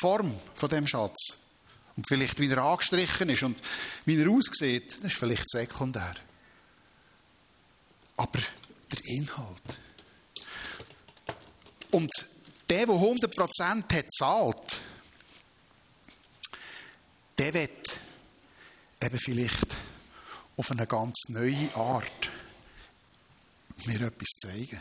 Form 0.01 0.33
von 0.55 0.69
dem 0.69 0.87
Schatz 0.87 1.37
und 1.95 2.07
vielleicht 2.07 2.39
wieder 2.39 2.63
angestrichen 2.63 3.29
ist 3.29 3.43
und 3.43 3.57
wie 4.05 4.19
er 4.19 4.29
aussieht, 4.29 4.95
das 4.97 5.11
ist 5.11 5.19
vielleicht 5.19 5.49
sekundär. 5.49 6.15
Aber 8.17 8.39
der 8.91 8.99
Inhalt. 9.05 9.79
Und 11.91 12.11
der, 12.69 12.85
der 12.85 12.95
100% 12.95 13.93
hat 13.93 14.11
zahlt, 14.11 14.79
der 17.37 17.53
wird 17.53 17.99
eben 19.01 19.19
vielleicht 19.19 19.75
auf 20.57 20.71
eine 20.71 20.87
ganz 20.87 21.15
neue 21.29 21.75
Art 21.75 22.31
mir 23.85 24.01
etwas 24.01 24.29
zeigen. 24.39 24.79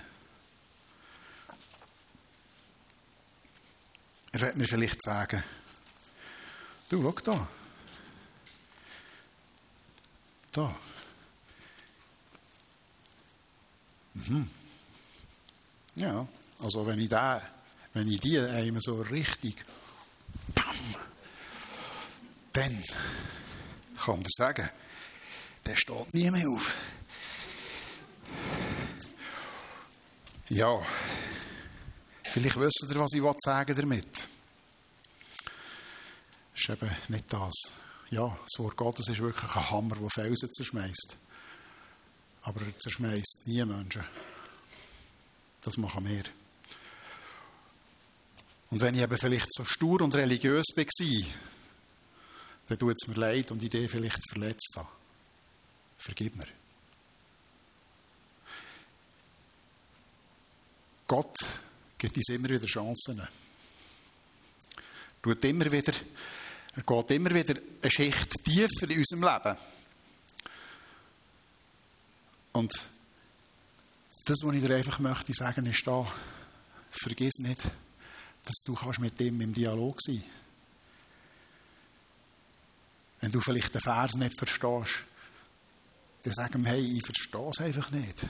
Er 4.33 4.41
wird 4.41 4.57
mir 4.57 4.67
vielleicht 4.67 5.03
sagen, 5.03 5.43
Du, 6.91 7.01
schau 7.03 7.21
da. 7.21 7.49
Da. 10.51 10.75
Mhm. 14.15 14.51
Ja, 15.95 16.27
also 16.61 16.85
wenn 16.85 16.99
ich 16.99 17.09
da, 17.09 17.41
wenn 17.95 18.11
ich 18.11 18.19
die 18.19 18.41
einmal 18.41 18.83
so 18.83 19.01
richtig, 19.03 19.65
bam, 20.53 20.75
dann 22.53 22.83
kann 24.05 24.21
ich 24.23 24.29
sagen, 24.37 24.69
der 25.67 25.77
steht 25.77 26.13
nie 26.13 26.29
mehr 26.33 26.49
auf. 26.49 26.77
Ja, 30.49 30.83
vielleicht 32.25 32.59
wisst 32.59 32.85
ihr, 32.91 32.99
was 32.99 33.13
ich 33.13 33.23
sagen 33.45 33.77
damit 33.77 34.20
ist 36.61 36.71
eben 36.71 36.91
nicht 37.09 37.33
das. 37.33 37.55
Ja, 38.11 38.29
das 38.29 38.59
Wort 38.59 38.77
Gottes 38.77 39.09
ist 39.09 39.21
wirklich 39.21 39.57
ein 39.57 39.71
Hammer, 39.71 39.97
der 39.97 40.11
Felsen 40.11 40.53
zerschmeißt. 40.53 41.17
Aber 42.43 42.61
er 42.61 42.79
zerschmeißt 42.79 43.47
nie 43.47 43.65
Menschen. 43.65 44.05
Das 45.63 45.77
machen 45.77 46.09
wir. 46.09 46.23
Und 48.71 48.81
wenn 48.81 48.95
ich 48.95 49.03
eben 49.03 49.17
vielleicht 49.17 49.53
so 49.53 49.65
stur 49.65 50.01
und 50.01 50.15
religiös 50.15 50.67
war, 50.77 51.33
dann 52.67 52.79
tut 52.79 52.97
es 53.01 53.09
mir 53.09 53.15
leid 53.15 53.51
und 53.51 53.63
ich 53.63 53.71
dich 53.71 53.91
vielleicht 53.91 54.21
verletzt 54.31 54.75
habe. 54.77 54.89
Vergib 55.99 56.37
mir. 56.37 56.47
Gott 61.07 61.37
gibt 61.99 62.17
uns 62.17 62.29
immer 62.29 62.49
wieder 62.49 62.67
Chancen. 62.67 63.27
Tut 65.23 65.45
immer 65.45 65.71
wieder 65.71 65.93
er 66.77 66.83
geht 66.83 67.11
immer 67.11 67.35
wieder 67.35 67.55
eine 67.83 67.91
Schicht 67.91 68.33
tiefer 68.45 68.91
in 68.91 68.99
unserem 68.99 69.23
Leben. 69.23 69.57
Und 72.53 72.73
das, 74.27 74.39
was 74.43 74.55
ich 74.55 74.63
dir 74.63 74.77
einfach 74.77 74.99
möchte 74.99 75.33
sagen, 75.33 75.67
ist 75.67 75.87
da, 75.87 76.07
vergiss 76.91 77.39
nicht, 77.39 77.63
dass 78.45 78.57
du 78.65 78.75
kannst 78.75 79.01
mit 79.01 79.21
ihm 79.21 79.41
im 79.41 79.53
Dialog 79.53 79.99
sein 80.01 80.23
Wenn 83.21 83.31
du 83.31 83.41
vielleicht 83.41 83.75
den 83.75 83.81
Vers 83.81 84.15
nicht 84.15 84.39
verstehst, 84.39 85.05
dann 86.23 86.33
sag 86.33 86.55
ihm, 86.55 86.65
hey, 86.65 86.81
ich 86.81 87.05
verstehe 87.05 87.51
es 87.51 87.61
einfach 87.61 87.91
nicht. 87.91 88.27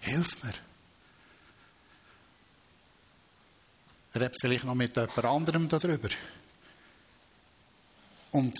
Hilf 0.00 0.42
mir. 0.42 0.52
Red 4.14 4.36
vielleicht 4.40 4.64
noch 4.64 4.74
mit 4.74 4.96
jemand 4.96 5.24
anderem 5.24 5.68
darüber. 5.68 6.08
Und 8.32 8.54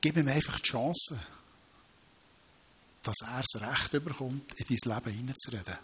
gib 0.00 0.16
ihm 0.16 0.28
einfach 0.28 0.58
die 0.60 0.68
Chance, 0.68 1.18
dass 3.02 3.16
er 3.22 3.42
das 3.42 3.62
Recht 3.62 4.04
bekommt, 4.04 4.52
in 4.56 4.66
dein 4.68 4.94
Leben 4.94 5.16
hineinzureden. 5.16 5.78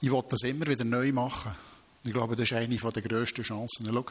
Ich 0.00 0.10
will 0.10 0.22
das 0.28 0.42
immer 0.42 0.66
wieder 0.66 0.84
neu 0.84 1.12
machen. 1.12 1.54
Ich 2.04 2.12
glaube, 2.12 2.36
das 2.36 2.50
ist 2.50 2.56
eine 2.56 2.76
der 2.76 3.02
grössten 3.02 3.42
Chancen. 3.42 3.88
Schau, 3.90 4.04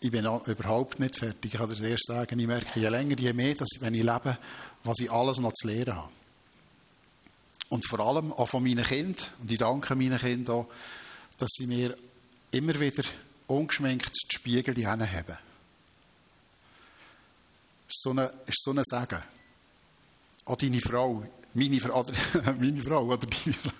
ich 0.00 0.10
bin 0.10 0.24
überhaupt 0.24 0.98
nicht 0.98 1.16
fertig. 1.16 1.52
Ich 1.52 1.58
kann 1.58 1.70
dir 1.70 1.88
erst 1.88 2.06
sagen, 2.06 2.38
ich 2.38 2.46
merke, 2.46 2.80
je 2.80 2.88
länger, 2.88 3.16
je 3.18 3.32
mehr, 3.32 3.54
dass, 3.54 3.68
wenn 3.80 3.94
ich 3.94 4.02
lebe, 4.02 4.38
was 4.82 4.98
ich 4.98 5.10
alles 5.10 5.38
noch 5.38 5.52
zu 5.52 5.66
lernen 5.68 5.96
habe. 5.96 6.10
Und 7.68 7.86
vor 7.86 8.00
allem 8.00 8.32
auch 8.32 8.48
von 8.48 8.62
meinen 8.62 8.84
Kindern, 8.84 9.24
und 9.40 9.50
ich 9.50 9.58
danke 9.58 9.94
meinen 9.94 10.18
Kindern 10.18 10.54
auch, 10.54 10.66
dass 11.38 11.50
sie 11.56 11.66
mir 11.66 11.94
immer 12.50 12.78
wieder 12.78 13.02
ungeschminkt 13.46 14.12
die 14.30 14.34
Spiegel 14.34 14.86
haben 14.86 15.08
ist 17.94 18.02
so 18.02 18.10
ein, 18.10 18.30
ist 18.46 18.62
so 18.62 18.72
ein 18.72 18.82
Segen. 18.84 19.22
Auch 20.46 20.56
deine 20.56 20.80
Frau, 20.80 21.24
meine 21.54 21.80
oder, 21.92 22.12
meine 22.58 22.80
Frau, 22.80 23.04
oder 23.04 23.26
deine 23.26 23.54
Frau, 23.54 23.70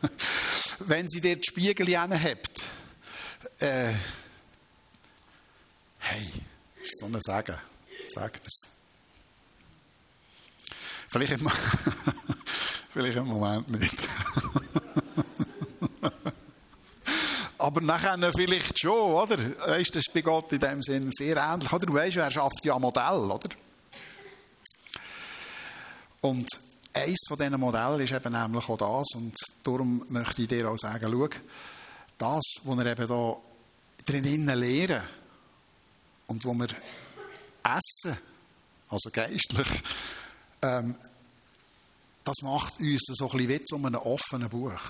wenn 0.81 1.09
sie 1.09 1.20
dir 1.20 1.37
die 1.37 1.44
Spiegel 1.44 1.98
habt, 1.98 2.62
äh, 3.59 3.92
hey, 5.98 6.29
ist 6.83 6.98
so 6.98 7.07
ein 7.07 7.18
Segen. 7.20 7.59
Sagt 8.09 8.46
es. 8.46 8.68
Vielleicht 11.09 11.33
im, 11.33 11.48
vielleicht 12.92 13.16
im 13.16 13.27
Moment 13.27 13.70
nicht. 13.70 13.96
Aber 17.59 17.81
nachher 17.81 18.33
vielleicht 18.33 18.79
schon, 18.79 19.14
oder? 19.14 19.38
Weißt, 19.38 19.94
das 19.94 20.05
ist 20.07 20.12
bei 20.12 20.20
Gott 20.20 20.53
in 20.53 20.61
dem 20.61 20.83
Sinn 20.83 21.11
sehr 21.12 21.37
ähnlich. 21.37 21.72
Oder? 21.72 21.87
Du 21.87 21.94
weißt, 21.94 22.18
er 22.18 22.31
schafft 22.31 22.62
ja 22.64 22.74
ein 22.74 22.81
Modell, 22.83 23.31
oder? 23.31 23.48
Und 26.24 26.48
eines 26.94 27.18
von 27.28 27.37
diesen 27.37 27.60
Modellen 27.60 28.00
ist 28.00 28.12
eben 28.12 28.32
nämlich 28.32 28.66
auch 28.70 28.78
das, 28.78 29.08
und 29.14 29.34
darum 29.62 30.06
möchte 30.08 30.40
ich 30.40 30.48
dir 30.48 30.70
auch 30.70 30.78
sagen, 30.78 31.06
schau, 31.12 31.28
das, 32.16 32.42
was 32.62 32.78
wir 32.78 32.87
eben 32.87 33.06
da 33.06 33.37
drinnen 34.06 34.58
lehren 34.58 35.02
und 36.26 36.42
wo 36.46 36.54
wir 36.54 36.68
essen, 37.62 38.18
also 38.88 39.10
geistlich, 39.12 39.68
ähm, 40.62 40.94
das 42.24 42.37
macht 42.40 42.80
uns 42.80 43.02
so 43.06 43.28
ein 43.28 43.37
bisschen 43.37 43.48
wie 43.50 43.64
zu 43.64 43.76
einem 43.76 43.96
offenen 43.96 44.48
Buch. 44.48 44.80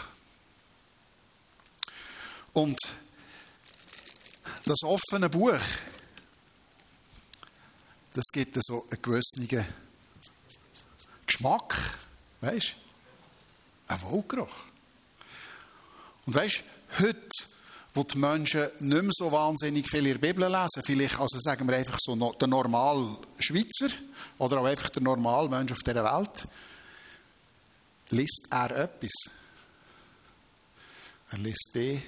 Und 2.52 2.78
das 4.66 4.84
offene 4.84 5.28
Buch, 5.28 5.58
das 8.12 8.24
gibt 8.32 8.56
so 8.60 8.86
einen 8.88 9.02
gewissen 9.02 9.48
Geschmack, 11.34 11.76
weißt 12.42 12.76
du? 13.88 13.92
Ein 13.92 14.02
Wohlgeruch. 14.02 14.54
Und 16.26 16.34
weißt 16.34 16.62
du, 16.62 17.04
heute, 17.04 17.28
wo 17.92 18.04
die 18.04 18.18
Menschen 18.18 18.68
nicht 18.78 19.02
mehr 19.02 19.10
so 19.12 19.32
wahnsinnig 19.32 19.88
viel 19.90 20.06
in 20.06 20.12
der 20.12 20.32
Bibel 20.32 20.48
lesen, 20.48 20.82
vielleicht, 20.84 21.18
also 21.18 21.40
sagen 21.40 21.66
wir 21.66 21.76
einfach 21.76 21.98
so 22.00 22.14
der 22.34 22.46
normale 22.46 23.18
Schweizer 23.40 23.92
oder 24.38 24.60
auch 24.60 24.64
einfach 24.64 24.90
der 24.90 25.02
normale 25.02 25.48
Mensch 25.48 25.72
auf 25.72 25.80
dieser 25.80 26.04
Welt, 26.04 26.46
liest 28.10 28.46
er 28.50 28.70
etwas. 28.70 29.12
Er 31.32 31.38
liest 31.38 31.70
D 31.74 32.00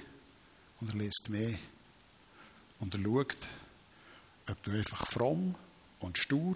und 0.79 0.93
er 0.93 0.95
liest 0.99 1.27
mehr. 1.27 1.59
Und 2.79 2.95
er 2.95 3.01
schaut, 3.01 3.37
ob 4.49 4.63
du 4.63 4.71
einfach 4.71 5.05
fromm 5.05 5.53
und 5.99 6.17
stur 6.17 6.55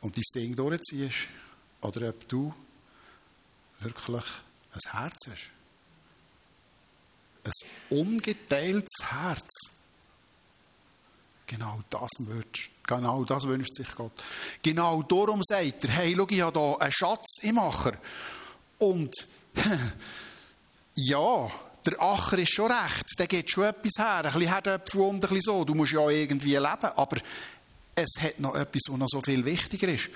und 0.00 0.16
dein 0.16 0.24
Ding 0.34 0.56
durchziehst 0.56 1.28
oder 1.80 2.08
ob 2.08 2.28
du 2.28 2.54
wirklich 3.80 4.24
ein 4.72 4.92
Herz 4.92 5.16
hast. 5.30 5.50
Ein 7.44 7.98
ungeteiltes 7.98 9.10
Herz. 9.10 9.48
Genau 11.46 11.78
das, 11.90 12.10
wünscht, 12.18 12.70
genau 12.86 13.24
das 13.24 13.46
wünscht 13.46 13.74
sich 13.74 13.94
Gott. 13.94 14.12
Genau 14.62 15.02
darum 15.02 15.42
sagt 15.44 15.84
er, 15.84 15.90
hey, 15.90 16.14
schau, 16.16 16.26
ich 16.28 16.40
habe 16.40 16.58
hier 16.58 16.80
einen 16.80 16.92
Schatz 16.92 17.38
im 17.42 17.58
Acher. 17.58 17.92
Und 18.78 19.14
ja, 20.96 21.50
der 21.86 22.02
Acher 22.02 22.38
ist 22.38 22.52
schon 22.52 22.70
recht, 22.70 23.04
der 23.16 23.28
geht 23.28 23.48
schon 23.48 23.64
etwas 23.64 23.92
her, 23.96 24.16
ein 24.16 24.22
bisschen 24.24 24.52
Herdöpfel 24.52 25.00
und 25.02 25.14
ein 25.14 25.20
bisschen 25.20 25.40
so. 25.40 25.64
Du 25.64 25.74
musst 25.74 25.92
ja 25.92 26.08
irgendwie 26.08 26.56
leben, 26.56 26.92
aber 26.96 27.18
es 27.96 28.20
hat 28.20 28.38
noch 28.38 28.54
etwas, 28.54 28.82
was 28.88 28.98
noch 28.98 29.08
so 29.08 29.22
viel 29.22 29.44
wichtiger 29.44 29.88
ist. 29.88 30.10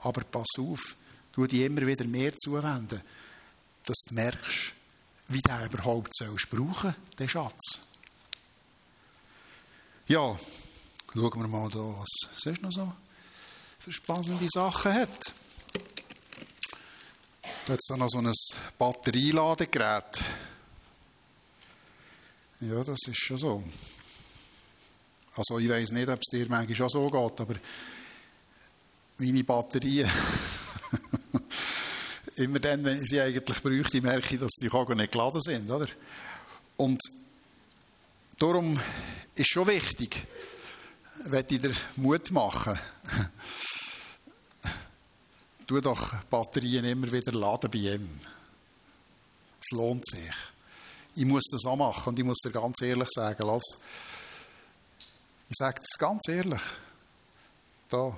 Aber 0.00 0.22
pass 0.22 0.48
auf, 0.58 0.96
du 1.32 1.46
dir 1.46 1.66
immer 1.66 1.86
wieder 1.86 2.04
mehr 2.04 2.36
zuwenden, 2.36 3.00
dass 3.84 3.96
du 4.06 4.14
merkst, 4.14 4.74
wie 5.28 5.40
der 5.40 5.64
überhaupt 5.66 6.14
sollst 6.14 6.50
brauchen, 6.50 6.94
den 7.18 7.28
Schatz. 7.28 7.80
Ja, 10.08 10.38
schauen 11.14 11.40
wir 11.40 11.48
mal 11.48 11.70
da, 11.70 11.78
was 11.78 12.08
sonst 12.34 12.62
noch 12.62 12.72
so 12.72 12.92
für 13.78 13.92
spannende 13.92 14.46
Sachen 14.52 14.92
hat. 14.92 15.32
Da 17.66 17.72
hat 17.72 17.80
es 17.80 17.96
noch 17.96 18.08
so 18.08 18.18
ein 18.18 18.32
Batterieladegerät. 18.76 20.20
Ja, 22.60 22.84
das 22.84 22.98
ist 23.06 23.18
schon 23.18 23.38
so. 23.38 23.64
Also 25.34 25.58
ich 25.58 25.68
weiß 25.68 25.92
nicht, 25.92 26.08
ob 26.08 26.20
es 26.20 26.28
dir 26.30 26.46
manchmal 26.48 26.86
auch 26.86 26.90
so 26.90 27.10
geht, 27.10 27.40
aber 27.40 27.54
meine 29.18 29.44
Batterien, 29.44 30.10
immer 32.36 32.58
dann, 32.58 32.84
wenn 32.84 33.00
ich 33.00 33.08
sie 33.08 33.20
eigentlich 33.20 33.62
bräuchte, 33.62 34.02
merke 34.02 34.34
ich, 34.34 34.40
dass 34.40 34.52
die 34.60 34.68
Kogel 34.68 34.96
nicht 34.96 35.12
geladen 35.12 35.40
sind. 35.40 35.70
Oder? 35.70 35.86
Und 36.76 37.00
darum 38.38 38.78
ist 39.34 39.48
schon 39.48 39.68
wichtig, 39.68 40.26
wenn 41.24 41.46
ich 41.48 41.60
dir 41.60 41.72
Mut 41.96 42.30
machen, 42.30 42.78
tu 45.66 45.80
doch 45.80 46.14
Batterien 46.24 46.84
immer 46.84 47.10
wieder 47.10 47.32
laden 47.32 47.70
bei 47.70 47.78
ihm. 47.78 48.20
Es 49.60 49.70
lohnt 49.70 50.04
sich. 50.06 50.34
Ich 51.14 51.24
muss 51.24 51.44
das 51.50 51.64
auch 51.64 51.76
machen 51.76 52.10
und 52.10 52.18
ich 52.18 52.24
muss 52.24 52.38
dir 52.38 52.50
ganz 52.50 52.82
ehrlich 52.82 53.08
sagen, 53.14 53.46
lass, 53.46 53.78
ich 55.52 55.58
sage 55.58 55.80
das 55.80 55.98
ganz 55.98 56.28
ehrlich. 56.28 56.62
Da, 57.90 58.16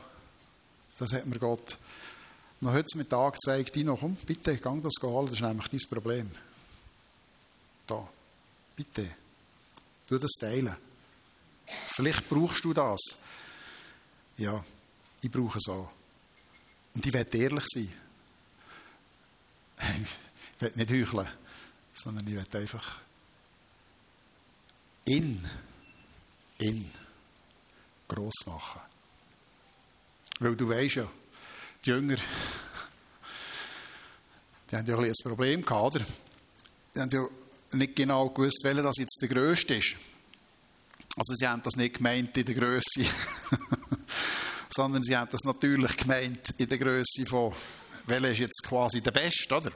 das 0.99 1.13
hat 1.13 1.27
mir 1.27 1.39
Gott 1.39 1.77
noch 2.61 2.73
heute 2.73 2.97
Mittag 2.97 3.35
gezeigt. 3.35 3.75
Dino, 3.75 3.97
komm, 3.97 4.15
bitte, 4.15 4.57
gang 4.59 4.81
das 4.81 4.93
holen, 5.03 5.27
das 5.27 5.37
ist 5.37 5.43
nämlich 5.43 5.69
dein 5.69 5.81
Problem. 5.91 6.31
Da, 7.89 8.09
bitte, 8.77 9.11
tu 10.09 10.17
das 10.17 10.31
teilen. 10.39 10.77
Vielleicht 11.89 12.29
brauchst 12.29 12.65
du 12.65 12.73
das. 12.73 13.01
Ja, 14.37 14.65
ich 15.21 15.31
brauche 15.31 15.59
es 15.59 15.69
auch. 15.69 15.91
Und 16.95 17.05
ich 17.05 17.13
werde 17.13 17.37
ehrlich 17.37 17.65
sein. 17.67 17.93
Ich 20.57 20.63
werde 20.63 20.79
nicht 20.79 20.91
heucheln, 20.91 21.29
sondern 21.93 22.29
ich 22.29 22.35
werde 22.35 22.59
einfach 22.59 22.99
in, 25.05 25.45
in 26.59 26.91
gross 28.09 28.35
machen. 28.47 28.81
Weil 30.41 30.57
du 30.57 30.69
weißt 30.69 30.97
ja, 30.97 31.09
die 31.85 31.91
Jünger, 31.91 32.17
die 34.71 34.77
haben 34.77 34.87
ja 34.87 34.99
ein, 34.99 35.05
ein 35.05 35.13
Problem 35.23 35.63
gehabt, 35.63 35.97
oder? 35.97 36.05
Die 36.95 37.01
haben 37.01 37.11
ja 37.11 37.27
nicht 37.73 37.97
genau 37.97 38.29
gewusst, 38.31 38.61
welcher 38.63 38.83
das 38.83 38.97
jetzt 38.99 39.19
der 39.21 39.29
Größte 39.29 39.75
ist. 39.75 39.97
Also 41.17 41.35
sie 41.35 41.47
haben 41.47 41.63
das 41.63 41.77
nicht 41.77 41.97
gemeint 41.97 42.37
in 42.37 42.45
der 42.45 42.55
Größe, 42.55 43.05
sondern 44.71 45.03
sie 45.03 45.17
haben 45.17 45.31
das 45.31 45.43
natürlich 45.45 45.97
gemeint 45.97 46.51
in 46.59 46.69
der 46.69 46.79
Größe 46.79 47.27
von, 47.27 47.55
welcher 48.07 48.31
ist 48.31 48.39
jetzt 48.39 48.63
quasi 48.65 49.01
der 49.01 49.13
Beste, 49.13 49.55
oder? 49.55 49.73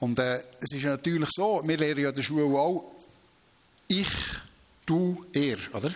Und 0.00 0.18
äh, 0.18 0.42
es 0.60 0.72
ist 0.72 0.84
natürlich 0.84 1.28
so, 1.32 1.62
wir 1.64 1.76
lernen 1.76 2.02
ja 2.02 2.08
in 2.08 2.14
der 2.14 2.22
Schule 2.22 2.58
auch, 2.58 2.92
ich 3.88 4.08
du, 4.86 5.24
er, 5.32 5.56
oder? 5.72 5.90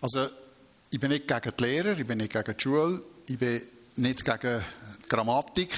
Also, 0.00 0.28
ich 0.90 0.98
bin 0.98 1.10
nicht 1.10 1.28
gegen 1.28 1.56
die 1.56 1.62
Lehrer, 1.62 1.98
ich 1.98 2.06
bin 2.06 2.18
nicht 2.18 2.32
gegen 2.32 2.56
die 2.56 2.62
Schule, 2.62 3.02
ich 3.28 3.38
bin 3.38 3.62
nicht 3.96 4.24
gegen 4.24 4.64
die 5.04 5.08
Grammatik, 5.08 5.72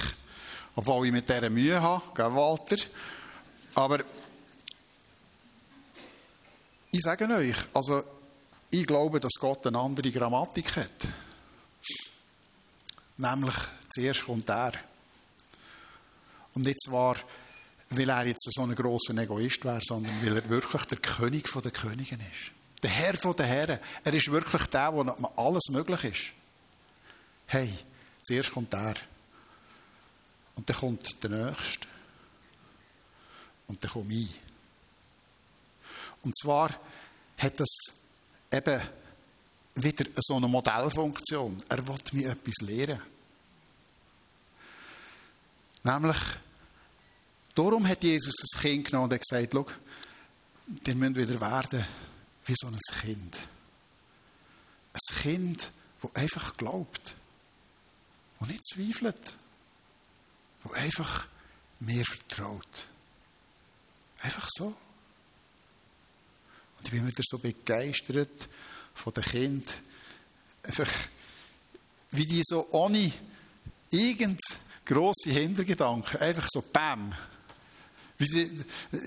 obwohl 0.75 1.07
ich 1.07 1.13
mit 1.13 1.29
dieser 1.29 1.49
Mühe 1.49 1.81
habe, 1.81 2.03
gell, 2.15 2.33
Walter? 2.33 2.77
Aber 3.75 3.99
ich 6.91 7.01
sage 7.01 7.27
euch, 7.27 7.55
also, 7.73 8.03
ich 8.71 8.87
glaube, 8.87 9.19
dass 9.19 9.33
Gott 9.33 9.67
eine 9.67 9.79
andere 9.79 10.11
Grammatik 10.11 10.75
hat. 10.75 11.07
Nämlich, 13.17 13.55
zuerst 13.89 14.25
kommt 14.25 14.49
er. 14.49 14.73
Und 16.53 16.65
nicht 16.65 16.81
zwar 16.81 17.15
weil 17.97 18.09
er 18.09 18.25
jetzt 18.25 18.47
so 18.51 18.63
ein 18.63 18.75
grosser 18.75 19.17
Egoist 19.17 19.63
wäre, 19.63 19.79
sondern 19.81 20.13
weil 20.23 20.37
er 20.37 20.49
wirklich 20.49 20.85
der 20.85 20.97
König 20.97 21.51
der 21.51 21.71
Königen 21.71 22.19
ist. 22.19 22.51
Der 22.83 22.89
Herr 22.89 23.13
der 23.13 23.45
Herren. 23.45 23.79
Er 24.03 24.13
ist 24.13 24.31
wirklich 24.31 24.63
der, 24.67 24.93
wo 24.93 25.01
alles 25.35 25.63
möglich 25.69 26.03
ist. 26.03 26.31
Hey, 27.47 27.71
zuerst 28.23 28.51
kommt 28.51 28.73
er. 28.73 28.95
Und 30.55 30.69
dann 30.69 30.77
kommt 30.77 31.23
der 31.23 31.29
Nächste. 31.29 31.87
Und 33.67 33.83
dann 33.83 33.91
komme 33.91 34.13
ich. 34.13 34.41
Und 36.21 36.37
zwar 36.37 36.69
hat 37.37 37.59
das 37.59 37.69
eben 38.51 38.81
wieder 39.75 40.05
so 40.17 40.35
eine 40.37 40.47
Modellfunktion. 40.47 41.57
Er 41.69 41.87
will 41.87 41.95
mir 42.13 42.29
etwas 42.29 42.55
lehren. 42.61 43.01
Nämlich, 45.83 46.17
Darum 47.55 47.87
hat 47.87 48.03
Jesus 48.03 48.33
das 48.35 48.61
Kind 48.61 48.85
genommen 48.85 49.11
und 49.11 49.21
gesagt, 49.21 49.53
schau, 49.53 49.65
ihr 50.85 50.95
müsst 50.95 51.15
wieder 51.15 51.39
werden 51.39 51.85
wie 52.45 52.53
so 52.55 52.67
ein 52.67 52.77
Kind. 53.01 53.37
Ein 54.91 55.21
Kind, 55.21 55.71
das 56.01 56.15
einfach 56.15 56.57
glaubt, 56.57 57.15
das 58.39 58.49
nicht 58.49 58.65
zweifelt, 58.65 59.37
das 60.63 60.73
einfach 60.73 61.27
mir 61.79 62.03
vertraut. 62.05 62.85
Einfach 64.19 64.49
so. 64.53 64.67
Und 66.77 66.85
ich 66.85 66.91
bin 66.91 67.07
wieder 67.07 67.23
so 67.25 67.37
begeistert 67.37 68.49
von 68.93 69.13
den 69.13 69.23
Kind, 69.23 69.73
einfach 70.63 70.91
wie 72.11 72.25
die 72.25 72.41
so 72.43 72.67
ohne 72.71 73.11
irgend 73.91 74.41
grosse 74.83 75.31
Hintergedanken, 75.31 76.19
einfach 76.19 76.47
so 76.51 76.61
bam, 76.61 77.13
wie 78.17 78.25
sie 78.25 78.51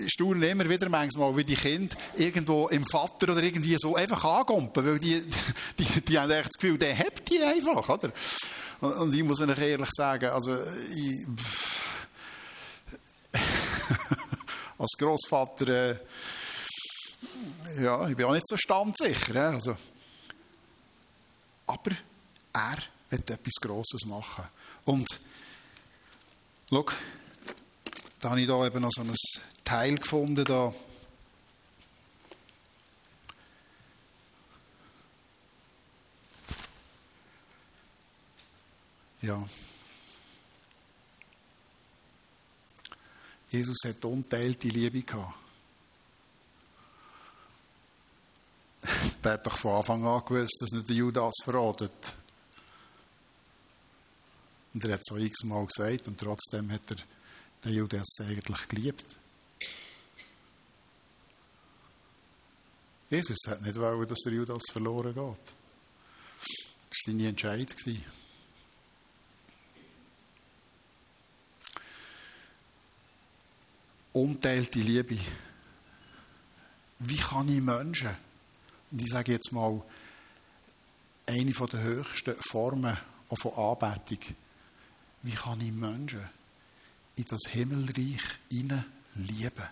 staunen 0.07 0.43
immer 0.43 0.69
wieder 0.69 0.89
manchmal, 0.89 1.35
wie 1.35 1.43
die 1.43 1.55
Kinder 1.55 1.95
irgendwo 2.15 2.67
im 2.67 2.85
Vater 2.85 3.31
oder 3.31 3.41
irgendwie 3.41 3.75
so 3.79 3.95
einfach 3.95 4.23
angumpen, 4.23 4.85
weil 4.85 4.99
die, 4.99 5.23
die, 5.79 6.01
die 6.01 6.19
haben 6.19 6.31
echt 6.31 6.49
das 6.49 6.59
Gefühl, 6.59 6.77
der 6.77 6.97
hat 6.97 7.29
die 7.29 7.41
einfach, 7.41 7.89
oder? 7.89 8.11
Und 8.81 9.13
ich 9.13 9.23
muss 9.23 9.41
euch 9.41 9.57
ehrlich 9.57 9.89
sagen, 9.91 10.29
also 10.29 10.57
ich, 10.95 11.25
als 14.77 14.91
Großvater 14.97 15.67
äh, 15.67 15.99
ja, 17.77 18.07
ich 18.07 18.15
bin 18.15 18.25
auch 18.25 18.33
nicht 18.33 18.47
so 18.47 18.57
standsicher. 18.57 19.49
Also. 19.49 19.75
Aber 21.67 21.91
er 22.53 22.77
wird 23.09 23.29
etwas 23.29 23.53
Grosses 23.61 24.05
machen. 24.05 24.45
Und 24.85 25.07
schau, 26.69 26.85
da 28.19 28.31
habe 28.31 28.41
ich 28.41 28.47
hier 28.47 28.65
eben 28.65 28.81
noch 28.81 28.91
so 28.91 29.01
ein 29.01 29.15
Teil 29.63 29.97
gefunden. 29.97 30.43
Da. 30.43 30.73
Ja. 39.21 39.47
Jesus 43.51 43.77
hat 43.85 44.03
unteilte 44.05 44.67
Liebe 44.67 45.01
gehabt. 45.01 45.33
Der 49.23 49.33
hat 49.33 49.45
doch 49.47 49.57
von 49.57 49.77
Anfang 49.77 50.05
an 50.05 50.23
gewusst, 50.25 50.57
dass 50.61 50.71
nicht 50.71 50.87
der 50.87 50.95
Judas 50.95 51.33
verratet. 51.43 51.91
Und 54.73 54.85
er 54.85 54.93
hat 54.93 55.01
es 55.01 55.11
auch 55.11 55.17
x-mal 55.17 55.65
gesagt 55.65 56.07
und 56.07 56.17
trotzdem 56.19 56.71
hat 56.71 56.91
er 56.91 56.97
den 57.63 57.73
Judas 57.73 58.07
eigentlich 58.21 58.67
geliebt. 58.67 59.05
Jesus 63.09 63.37
hat 63.47 63.61
nicht 63.61 63.75
wollen, 63.75 64.07
dass 64.07 64.19
der 64.19 64.33
Judas 64.33 64.61
verloren 64.71 65.13
geht. 65.13 65.55
Das 66.35 66.47
war 66.67 66.89
seine 67.05 67.27
Entscheidung. 67.27 67.97
Unteilte 74.13 74.79
Liebe. 74.79 75.17
Wie 76.99 77.17
kann 77.17 77.49
ich 77.49 77.61
Menschen, 77.61 78.15
und 78.91 79.01
ich 79.01 79.09
sage 79.09 79.31
jetzt 79.31 79.51
mal, 79.51 79.81
eine 81.25 81.51
der 81.51 81.81
höchsten 81.81 82.35
Formen 82.41 82.97
von 83.33 83.53
Anbetung, 83.53 84.35
wie 85.21 85.31
kann 85.31 85.61
ich 85.61 85.71
Menschen 85.71 86.38
in 87.19 87.25
das 87.25 87.51
Himmelreich 87.51 88.21
hinein 88.49 88.85
lieben? 89.15 89.67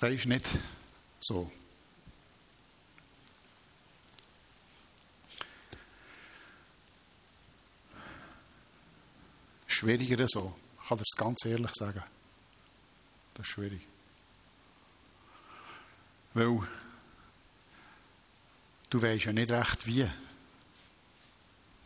Weisst 0.00 0.26
nicht 0.26 0.46
so. 1.20 1.50
Schwieriger 9.66 10.26
so. 10.26 10.56
Ich 10.80 10.88
kann 10.88 10.98
das 10.98 11.10
ganz 11.16 11.44
ehrlich 11.44 11.70
sagen. 11.74 12.02
Das 13.34 13.46
ist 13.46 13.52
schwierig. 13.52 13.86
Weil 16.32 16.66
du 18.90 19.02
weißt 19.02 19.26
ja 19.26 19.32
nicht 19.32 19.50
recht 19.50 19.86
wie. 19.86 20.08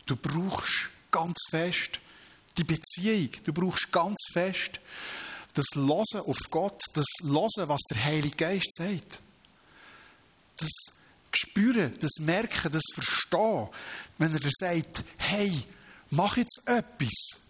Du 0.05 0.15
brauchst 0.15 0.89
ganz 1.11 1.37
fest 1.49 1.99
die 2.57 2.63
Beziehung. 2.63 3.29
Du 3.43 3.53
brauchst 3.53 3.91
ganz 3.91 4.17
fest 4.33 4.79
das 5.53 5.65
Losen 5.75 6.21
auf 6.21 6.37
Gott, 6.49 6.81
das 6.93 7.05
Losen, 7.23 7.67
was 7.67 7.81
der 7.89 8.03
Heilige 8.03 8.35
Geist 8.35 8.73
sagt. 8.75 9.19
Das 10.57 10.69
Spüren, 11.33 11.97
das 11.99 12.19
Merken, 12.19 12.71
das 12.71 12.83
Verstehen. 12.93 13.69
Wenn 14.17 14.33
er 14.33 14.39
dir 14.39 14.51
sagt, 14.53 15.03
hey, 15.17 15.65
mach 16.09 16.37
jetzt 16.37 16.61
etwas. 16.65 17.41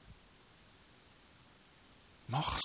Mach's. 2.27 2.61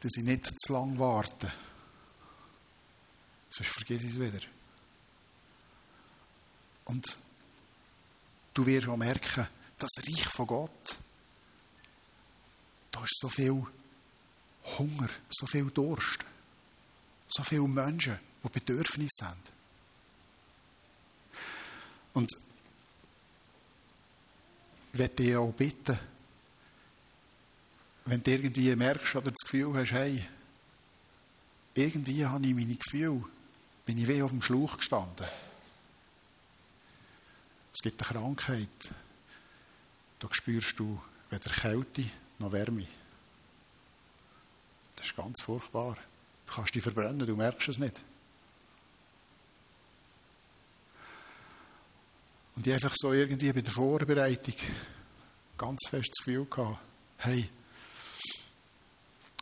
Dass 0.00 0.16
ich 0.16 0.24
nicht 0.24 0.46
zu 0.60 0.72
lange 0.72 0.98
warte. 0.98 1.52
Sonst 3.52 3.70
vergiss 3.70 4.02
ich 4.04 4.12
es 4.12 4.20
wieder. 4.20 4.40
Und 6.86 7.18
du 8.54 8.64
wirst 8.64 8.88
auch 8.88 8.96
merken, 8.96 9.46
das 9.78 9.90
Reich 9.98 10.26
von 10.26 10.46
Gott, 10.46 10.96
da 12.90 13.02
ist 13.02 13.18
so 13.20 13.28
viel 13.28 13.62
Hunger, 14.78 15.08
so 15.28 15.46
viel 15.46 15.70
Durst, 15.70 16.24
so 17.28 17.42
viele 17.42 17.68
Menschen, 17.68 18.18
die 18.42 18.48
Bedürfnisse 18.48 19.26
haben. 19.26 19.42
Und 22.14 22.30
ich 24.92 24.98
möchte 24.98 25.22
dich 25.22 25.36
auch 25.36 25.52
bitten, 25.52 25.98
wenn 28.06 28.22
du 28.22 28.30
irgendwie 28.30 28.74
merkst 28.76 29.16
oder 29.16 29.30
das 29.30 29.42
Gefühl 29.44 29.74
hast, 29.74 29.92
hey, 29.92 30.26
irgendwie 31.74 32.26
habe 32.26 32.46
ich 32.46 32.54
meine 32.54 32.76
Gefühle, 32.76 33.24
bin 33.86 33.98
ich 33.98 34.08
wie 34.08 34.22
auf 34.22 34.30
dem 34.30 34.42
Schlauch 34.42 34.76
gestanden. 34.76 35.26
Es 37.74 37.80
gibt 37.80 38.02
eine 38.02 38.20
Krankheit, 38.20 38.68
da 40.18 40.28
spürst 40.30 40.78
du 40.78 41.00
weder 41.30 41.50
Kälte 41.50 42.04
noch 42.38 42.52
Wärme. 42.52 42.86
Das 44.96 45.06
ist 45.06 45.16
ganz 45.16 45.42
furchtbar. 45.42 45.96
Du 46.46 46.54
kannst 46.54 46.74
dich 46.74 46.82
verbrennen, 46.82 47.26
du 47.26 47.36
merkst 47.36 47.68
es 47.68 47.78
nicht. 47.78 48.00
Und 52.54 52.66
ich 52.66 52.72
einfach 52.74 52.94
so 52.94 53.12
irgendwie 53.12 53.52
bei 53.52 53.62
der 53.62 53.72
Vorbereitung 53.72 54.54
ganz 55.56 55.80
fest 55.88 56.10
das 56.10 56.24
Gefühl 56.24 56.44
gehabt, 56.44 56.78
hey, 57.18 57.48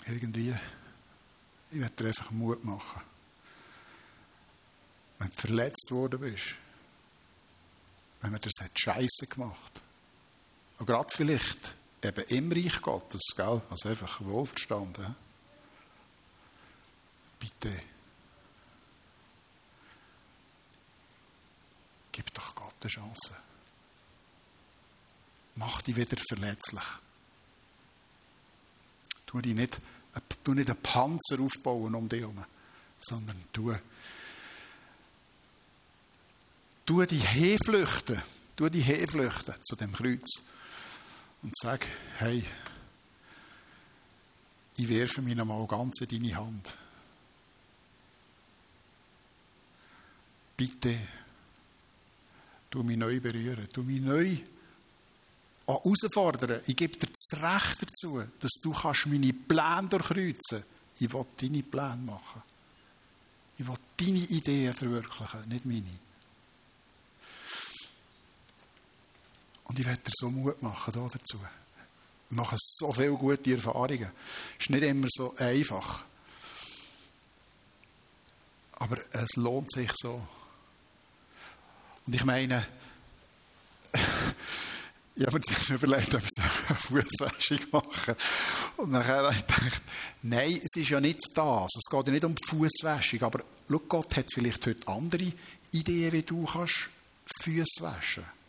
irgendwie, 0.07 0.55
ich 1.73 1.81
werde 1.81 1.95
dir 1.95 2.07
einfach 2.07 2.31
Mut 2.31 2.65
machen. 2.65 3.03
Wenn 5.21 5.29
du 5.29 5.37
verletzt 5.37 5.91
worden 5.91 6.19
bist, 6.19 6.57
wenn 8.23 8.33
man 8.33 8.41
das 8.41 8.53
hat 8.61 8.79
Scheiße 8.79 9.27
gemacht. 9.29 9.83
Und 10.79 10.87
gerade 10.87 11.09
vielleicht 11.15 11.75
eben 12.03 12.25
im 12.29 12.51
Reich 12.51 12.81
Gottes, 12.81 13.21
gell? 13.37 13.61
also 13.69 13.89
einfach 13.89 14.21
wohlverstanden. 14.23 15.15
Bitte, 17.39 17.83
gib 22.13 22.33
doch 22.33 22.55
Gott 22.55 22.75
eine 22.81 22.91
Chance. 22.91 23.37
Mach 25.57 25.83
dich 25.83 25.97
wieder 25.97 26.17
verletzlich. 26.29 26.85
Tu 29.27 29.41
dich 29.43 29.55
nicht, 29.55 29.81
tu 30.43 30.55
nicht 30.55 30.71
einen 30.71 30.81
Panzer 30.81 31.41
aufbauen 31.41 31.95
um 31.95 32.09
dich 32.09 32.21
herum, 32.21 32.43
sondern 32.99 33.37
tu, 33.53 33.75
tu 36.91 37.07
die 37.07 37.21
herflüchten, 37.21 38.21
tu 38.57 38.69
die 38.69 38.81
herflüchten 38.81 39.55
zu 39.63 39.77
dem 39.77 39.93
Kreuz 39.93 40.43
und 41.41 41.57
sag, 41.57 41.87
hey, 42.19 42.43
ich 44.77 44.89
werfe 44.89 45.23
mich 45.23 45.37
nochmal 45.37 45.65
ganz 45.69 46.01
in 46.01 46.09
deine 46.09 46.35
Hand. 46.35 46.75
Bitte, 50.57 50.99
du 52.71 52.83
mich 52.83 52.97
neu 52.97 53.21
berühren, 53.21 53.69
du 53.73 53.85
mich 53.85 54.01
neu 54.01 54.37
herausfordern. 55.69 56.63
Ich 56.67 56.75
gebe 56.75 56.99
dir 56.99 57.07
das 57.07 57.41
Recht 57.41 57.83
dazu, 57.83 58.25
dass 58.41 58.51
du 58.61 58.73
kannst 58.73 59.07
meine 59.07 59.33
Pläne 59.33 59.89
durchkreuzen 59.89 60.35
kannst. 60.51 60.67
Ich 60.99 61.13
will 61.13 61.25
deine 61.41 61.63
Pläne 61.63 62.03
machen. 62.03 62.43
Ich 63.59 63.69
will 63.69 63.77
deine 63.97 64.27
Ideen 64.27 64.75
verwirklichen, 64.75 65.49
nicht 65.49 65.65
meine. 65.65 66.10
Und 69.71 69.79
ich 69.79 69.87
werde 69.87 70.03
dir 70.03 70.11
so 70.13 70.29
Mut 70.29 70.61
machen 70.63 70.93
da 70.93 71.01
dazu. 71.01 71.39
Ich 72.29 72.37
mache 72.37 72.57
so 72.59 72.93
viele 72.93 73.13
gute 73.13 73.55
Erfahrungen. 73.55 74.11
Es 74.59 74.65
ist 74.65 74.71
nicht 74.71 74.83
immer 74.83 75.07
so 75.09 75.33
einfach. 75.37 76.03
Aber 78.81 78.99
es 79.13 79.37
lohnt 79.37 79.71
sich 79.71 79.93
so. 79.95 80.21
Und 82.05 82.17
ich 82.17 82.25
meine, 82.25 82.67
ich 85.15 85.25
habe 85.25 85.39
mir 85.39 85.75
überlegt, 85.77 86.15
ob 86.17 86.23
ich 86.25 86.43
eine 86.43 86.77
Fußwäschung 86.77 87.61
mache. 87.71 88.17
Und 88.77 88.91
nachher 88.91 89.19
habe 89.19 89.33
ich 89.33 89.47
gedacht, 89.47 89.83
nein, 90.23 90.61
es 90.65 90.81
ist 90.83 90.91
ja 90.91 91.01
nicht 91.01 91.21
das. 91.33 91.71
Es 91.77 91.89
geht 91.89 92.07
ja 92.09 92.13
nicht 92.13 92.25
um 92.25 92.35
die 92.35 92.49
Fußwäschung. 92.49 93.23
Aber 93.23 93.45
schau, 93.69 93.79
Gott 93.79 94.17
hat 94.17 94.27
vielleicht 94.35 94.67
heute 94.67 94.89
andere 94.89 95.33
Ideen, 95.71 96.11
wie 96.11 96.23
du 96.25 96.45
Füße 96.45 97.83
waschen 97.83 98.25
kannst 98.25 98.40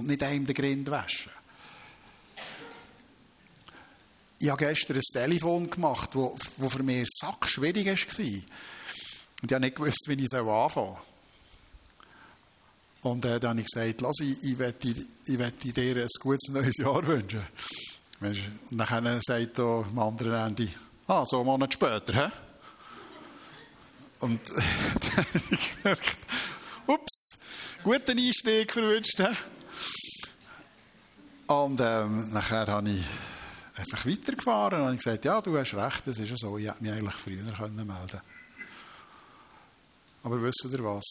und 0.00 0.06
nicht 0.06 0.22
einem 0.22 0.46
den 0.46 0.54
Grind 0.54 0.90
waschen. 0.90 1.30
Ich 4.38 4.48
habe 4.48 4.64
gestern 4.64 4.96
ein 4.96 5.02
Telefon 5.12 5.68
gemacht, 5.68 6.10
das 6.14 6.72
für 6.72 6.82
mich 6.82 7.06
sackschwierig 7.20 7.86
war. 7.86 8.24
Und 9.42 9.50
ich 9.50 9.52
habe 9.52 9.60
nicht 9.60 9.76
gewusst, 9.76 10.04
wie 10.06 10.24
ich 10.24 10.32
anfangen 10.32 10.70
soll. 10.74 10.96
Und 13.02 13.24
äh, 13.26 13.38
dann 13.38 13.50
habe 13.50 13.60
ich 13.60 13.66
gesagt, 13.66 14.00
lass, 14.00 14.16
ich, 14.20 14.42
ich 14.42 14.58
ich 14.58 15.72
dir 15.74 15.96
ein 15.96 16.08
gutes 16.20 16.48
neues 16.48 16.76
Jahr 16.78 17.06
wünschen. 17.06 17.46
Und 18.20 18.38
dann 18.70 19.20
sagt 19.22 19.58
er 19.58 19.64
am 19.64 19.98
anderen 19.98 20.48
Ende, 20.48 20.68
ah, 21.06 21.24
so 21.26 21.36
einen 21.36 21.46
Monat 21.46 21.74
später, 21.74 22.14
hä? 22.14 22.32
Und 24.20 24.40
dann 24.50 25.16
habe 25.16 25.28
ich 25.50 25.76
gemerkt, 25.76 26.16
ups, 26.86 27.38
guten 27.82 28.18
Einstieg 28.18 28.72
verwünscht, 28.72 29.18
hä? 29.18 29.36
Und 31.50 31.80
ähm, 31.80 32.32
nachher 32.32 32.68
habe 32.68 32.88
ich 32.90 33.04
einfach 33.74 34.06
weitergefahren 34.06 34.82
und 34.82 34.86
habe 34.86 34.96
gesagt, 34.96 35.24
ja, 35.24 35.40
du 35.40 35.58
hast 35.58 35.74
recht, 35.74 36.06
das 36.06 36.20
ist 36.20 36.30
ja 36.30 36.36
so, 36.36 36.56
ich 36.56 36.68
hätte 36.68 36.80
mich 36.80 36.92
eigentlich 36.92 37.14
früher 37.14 37.42
melden 37.42 37.56
können. 37.56 38.20
Aber 40.22 40.40
wisst 40.40 40.64
ihr 40.70 40.84
was? 40.84 41.04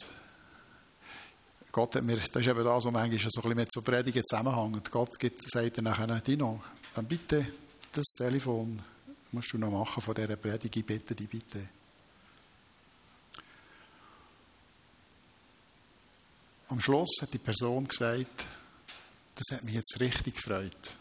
Gott 1.73 1.93
hat 1.97 2.04
mir, 2.04 2.15
das 2.15 2.28
ist 2.28 2.47
eben 2.47 2.63
das, 2.63 2.86
was 2.86 2.86
manchmal 2.86 3.19
so 3.19 3.28
ein 3.28 3.41
bisschen 3.41 3.56
mit 3.58 3.69
so 3.69 3.82
Predigen 3.82 4.23
zusammenhängt. 4.23 4.89
Gott 4.89 5.19
gibt, 5.19 5.41
sagt 5.52 5.78
dann 5.78 5.84
nachher, 5.84 6.08
Dino, 6.21 6.63
dann 6.95 7.06
bitte 7.06 7.45
das 7.91 8.06
Telefon 8.17 8.80
musst 9.34 9.52
du 9.52 9.58
noch 9.58 9.71
machen 9.71 10.02
von 10.02 10.15
dieser 10.15 10.38
Predigt, 10.38 10.86
bitte 10.88 11.15
dich, 11.15 11.28
bitte. 11.28 11.67
Am 16.69 16.80
Schluss 16.80 17.17
hat 17.21 17.34
die 17.34 17.39
Person 17.39 17.86
gesagt, 17.86 18.45
das 19.39 19.58
hat 19.58 19.63
mich 19.63 19.75
jetzt 19.75 19.99
richtig 19.99 20.36
gefreut. 20.36 20.95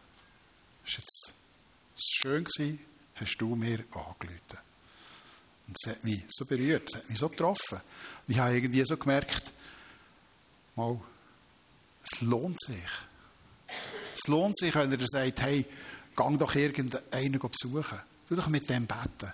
Das 0.84 0.94
war 0.94 1.00
jetzt 1.00 1.34
schön, 1.96 2.44
gewesen, 2.44 2.78
hast 3.16 3.36
du 3.38 3.56
mir 3.56 3.80
angerufen. 3.80 4.58
Und 5.66 5.76
es 5.78 5.90
hat 5.90 6.04
mich 6.04 6.24
so 6.28 6.44
berührt, 6.44 6.88
es 6.88 6.96
hat 7.00 7.10
mich 7.10 7.18
so 7.18 7.28
getroffen. 7.28 7.80
Und 8.26 8.34
ich 8.34 8.38
habe 8.38 8.54
irgendwie 8.54 8.84
so 8.84 8.96
gemerkt, 8.96 9.52
mal, 10.76 11.00
es 12.04 12.20
lohnt 12.20 12.60
sich. 12.60 12.90
Es 14.14 14.28
lohnt 14.28 14.56
sich, 14.56 14.74
wenn 14.74 14.92
er 14.92 15.06
sagt, 15.06 15.42
hey, 15.42 15.66
gang 16.14 16.38
doch 16.38 16.54
irgendeinen 16.54 17.38
besuchen. 17.38 17.98
Tu 18.28 18.36
doch 18.36 18.48
mit 18.48 18.70
dem 18.70 18.86
beten. 18.86 19.32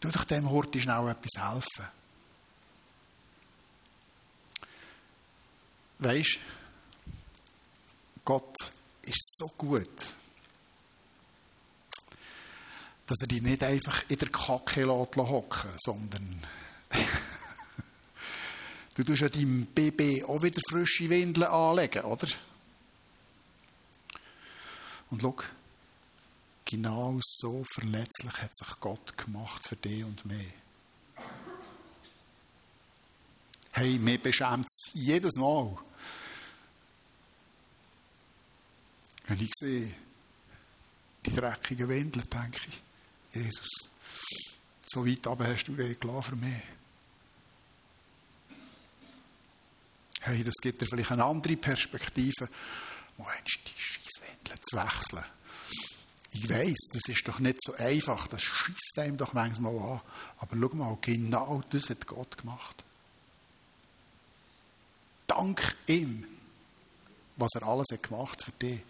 Tu 0.00 0.08
doch 0.10 0.24
dem 0.24 0.48
Horti 0.48 0.80
schnell 0.80 1.08
etwas 1.08 1.42
helfen. 1.42 1.86
Weisst, 5.98 6.38
Gott 8.24 8.54
ist 9.02 9.36
so 9.36 9.48
gut, 9.48 9.88
dass 13.06 13.18
er 13.22 13.26
dich 13.26 13.42
nicht 13.42 13.62
einfach 13.62 14.04
in 14.08 14.18
der 14.18 14.28
Kacke 14.28 14.86
hocken 14.86 15.70
sondern 15.78 16.42
du 18.94 19.04
tust 19.04 19.22
ja 19.22 19.28
deinem 19.28 19.66
Baby 19.66 20.22
auch 20.24 20.42
wieder 20.42 20.60
frische 20.68 21.08
Windeln 21.08 21.48
anlegen, 21.48 22.02
oder? 22.02 22.28
Und 25.10 25.22
schau, 25.22 25.34
genau 26.64 27.18
so 27.20 27.64
verletzlich 27.74 28.32
hat 28.40 28.56
sich 28.56 28.78
Gott 28.78 29.18
gemacht 29.18 29.66
für 29.66 29.76
dich 29.76 30.04
und 30.04 30.24
mich. 30.24 30.52
Hey, 33.72 33.98
mir 33.98 34.18
beschämt 34.18 34.66
es 34.66 34.90
jedes 34.92 35.36
Mal. 35.36 35.76
Wenn 39.30 39.42
ich 39.42 39.52
sehe, 39.54 39.94
die 41.24 41.32
dreckigen 41.32 41.88
Windeln, 41.88 42.28
denke 42.28 42.58
ich, 42.66 42.82
Jesus, 43.32 43.68
so 44.84 45.06
weit 45.06 45.24
aber 45.28 45.46
hast 45.46 45.66
du 45.66 45.76
den 45.76 45.96
für 46.20 46.34
mich. 46.34 46.62
Hey, 50.22 50.42
das 50.42 50.54
gibt 50.60 50.82
dir 50.82 50.86
vielleicht 50.86 51.12
eine 51.12 51.24
andere 51.24 51.56
Perspektive. 51.56 52.48
Meinst 53.18 53.60
die 53.66 53.80
Scheisswindeln 53.80 54.58
zu 54.68 54.76
wechseln? 54.76 55.24
Ich 56.32 56.50
weiß, 56.50 56.78
das 56.92 57.02
ist 57.06 57.28
doch 57.28 57.38
nicht 57.38 57.62
so 57.62 57.74
einfach. 57.74 58.26
Das 58.26 58.42
schießt 58.42 58.98
einem 58.98 59.16
doch 59.16 59.32
manchmal 59.32 59.78
an. 59.78 60.00
Aber 60.38 60.56
schau 60.56 60.76
mal, 60.76 60.98
genau 61.00 61.62
das 61.70 61.88
hat 61.88 62.04
Gott 62.08 62.36
gemacht. 62.36 62.82
Dank 65.28 65.76
ihm, 65.86 66.26
was 67.36 67.50
er 67.54 67.62
alles 67.62 67.92
hat 67.92 68.02
gemacht 68.02 68.42
für 68.42 68.52
dich. 68.52 68.80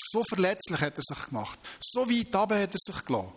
So 0.00 0.22
verletzlich 0.24 0.80
hat 0.80 0.98
er 0.98 1.02
sich 1.02 1.26
gemacht. 1.26 1.58
So 1.80 2.08
weit 2.08 2.34
ab 2.34 2.52
hat 2.52 2.74
er 2.74 2.78
sich 2.78 3.04
gelassen. 3.04 3.32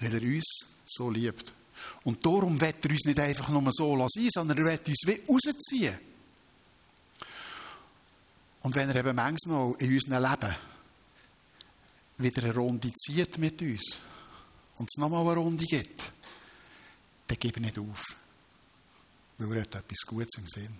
Weil 0.00 0.14
er 0.14 0.22
uns 0.22 0.66
so 0.84 1.10
liebt. 1.10 1.52
Und 2.04 2.24
darum 2.24 2.60
wird 2.60 2.84
er 2.84 2.90
uns 2.90 3.04
nicht 3.04 3.20
einfach 3.20 3.48
nur 3.48 3.70
so 3.72 3.96
sein, 4.08 4.28
sondern 4.32 4.58
er 4.58 4.64
wird 4.64 4.88
uns 4.88 5.02
wie 5.06 5.22
rausziehen. 5.28 5.98
Und 8.62 8.74
wenn 8.74 8.90
er 8.90 8.96
eben 8.96 9.16
manchmal 9.16 9.74
in 9.78 9.94
unserem 9.94 10.22
Leben 10.22 10.56
wieder 12.18 12.44
eine 12.44 12.54
Runde 12.54 12.92
zieht 12.92 13.38
mit 13.38 13.62
uns 13.62 14.00
und 14.76 14.88
es 14.90 15.00
nochmal 15.00 15.22
eine 15.22 15.36
Runde 15.36 15.64
gibt, 15.64 16.12
dann 17.26 17.38
gebe 17.38 17.58
ich 17.58 17.66
nicht 17.66 17.78
auf. 17.78 18.04
Weil 19.38 19.56
er 19.56 19.62
hat 19.62 19.74
etwas 19.76 20.00
Gutes 20.06 20.36
im 20.36 20.46
Sinn. 20.46 20.78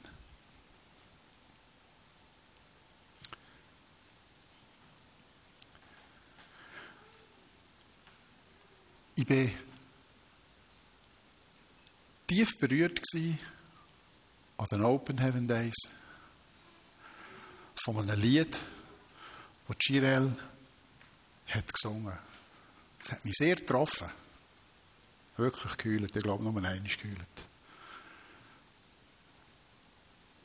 Ich 9.21 9.29
war 9.29 9.51
tief 12.27 12.59
berührt 12.59 13.03
an 14.57 14.67
den 14.73 14.83
Open 14.83 15.19
Heaven 15.19 15.47
Days 15.47 15.75
von 17.85 17.99
einem 17.99 18.19
Lied, 18.19 18.59
das 19.69 19.77
Jirel 19.89 20.35
hat 21.49 21.75
gesungen. 21.75 22.17
Das 22.99 23.13
hat 23.13 23.25
mich 23.27 23.35
sehr 23.37 23.57
getroffen. 23.57 24.09
Wirklich 25.37 25.77
gekühlt. 25.77 26.17
Ich 26.17 26.23
glaube, 26.23 26.43
nur 26.43 26.57
einmal 26.57 26.81
gekühlt. 26.81 27.19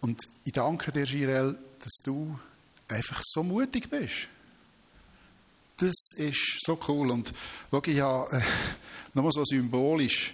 Und 0.01 0.19
ich 0.43 0.51
danke 0.51 0.91
dir, 0.91 1.05
Jirel, 1.05 1.57
dass 1.79 1.93
du 2.03 2.38
einfach 2.89 3.21
so 3.23 3.41
mutig 3.41 3.89
bist. 3.89 4.27
Das 5.77 5.93
ist 6.15 6.59
so 6.65 6.79
cool. 6.88 7.11
Und 7.11 7.33
schau, 7.69 7.81
ich 7.85 7.99
habe 7.99 8.38
äh, 8.38 8.41
nochmal 9.13 9.31
so 9.33 9.43
symbolisch 9.43 10.33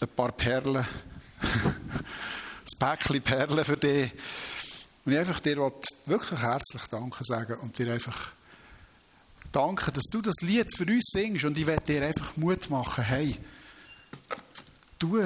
ein 0.00 0.08
paar 0.08 0.32
Perlen, 0.32 0.84
ein 1.42 2.78
Päckchen 2.78 3.22
Perlen 3.22 3.64
für 3.64 3.76
dich. 3.76 4.12
Und 5.04 5.12
ich 5.12 5.18
einfach 5.18 5.40
dir 5.40 5.56
wirklich 6.06 6.40
herzlich 6.40 6.82
Danke 6.90 7.24
sagen 7.24 7.58
und 7.60 7.78
dir 7.78 7.92
einfach 7.92 8.32
danken, 9.52 9.92
dass 9.92 10.04
du 10.04 10.22
das 10.22 10.36
Lied 10.40 10.74
für 10.74 10.84
uns 10.84 11.10
singst. 11.12 11.44
Und 11.44 11.58
ich 11.58 11.66
werde 11.66 11.84
dir 11.84 12.06
einfach 12.06 12.36
Mut 12.36 12.70
machen, 12.70 13.04
hey, 13.04 13.36
tu, 14.98 15.22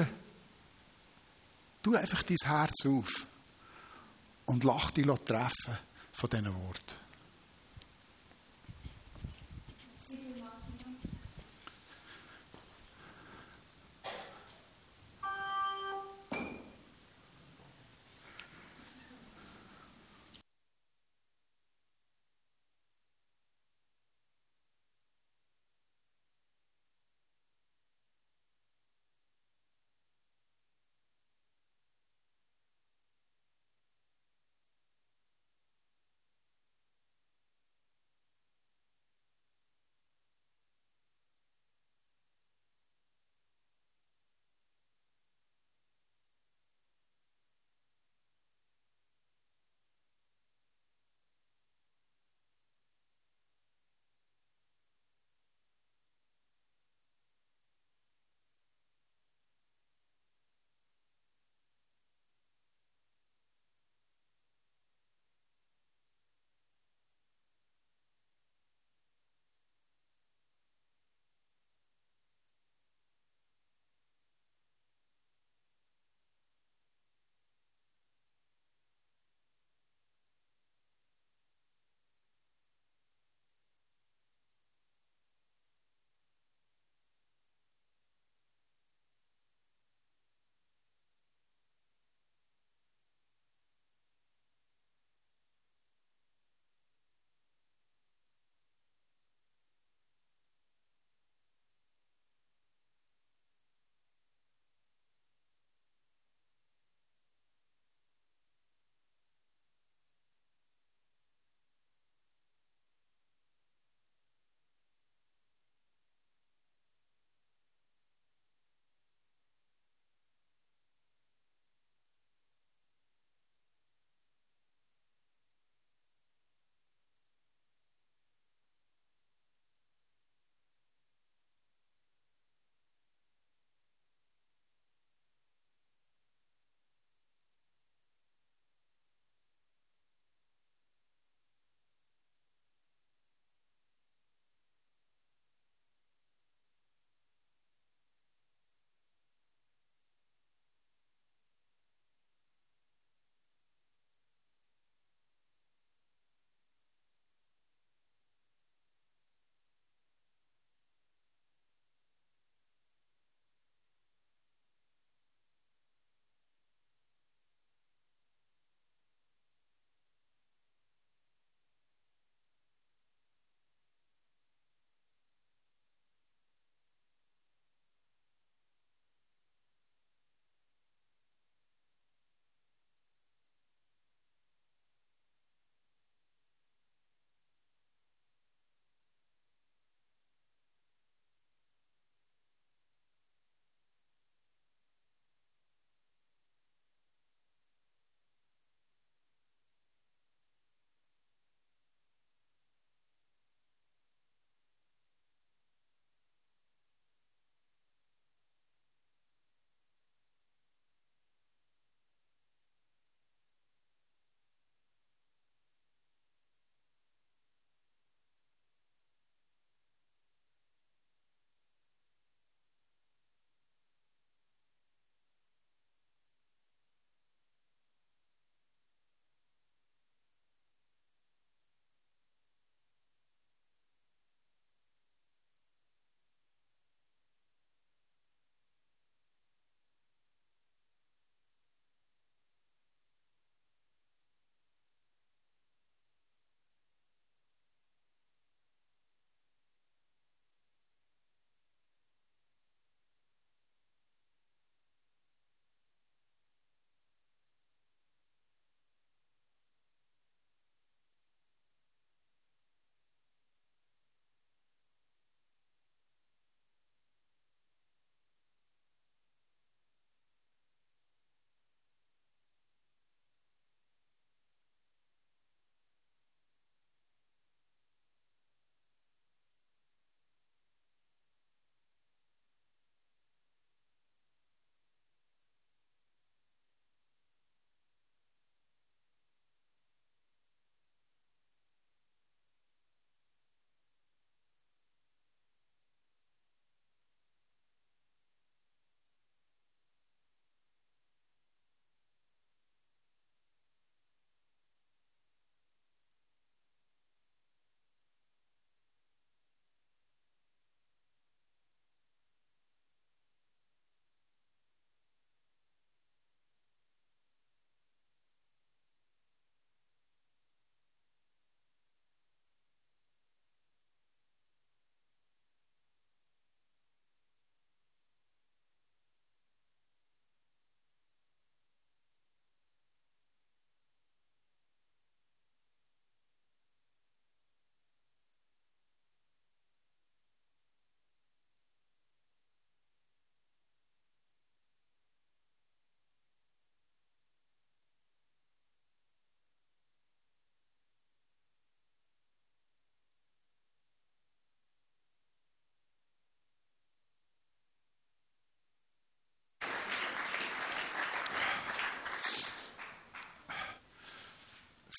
tu 1.81 1.95
einfach 1.95 2.23
dein 2.23 2.37
Herz 2.43 2.85
auf 2.85 3.27
und 4.45 4.63
lach 4.63 4.91
dich 4.91 5.05
treffen 5.05 5.77
von 6.11 6.29
diesen 6.29 6.53
Worten. 6.53 7.04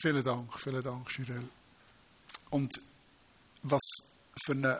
Vielen 0.06 0.22
Dank, 0.22 0.52
vielen 0.60 0.82
Dank, 0.84 1.18
Jirel. 1.18 1.42
Und 2.50 2.80
was 3.64 3.82
für 4.44 4.52
einen 4.52 4.78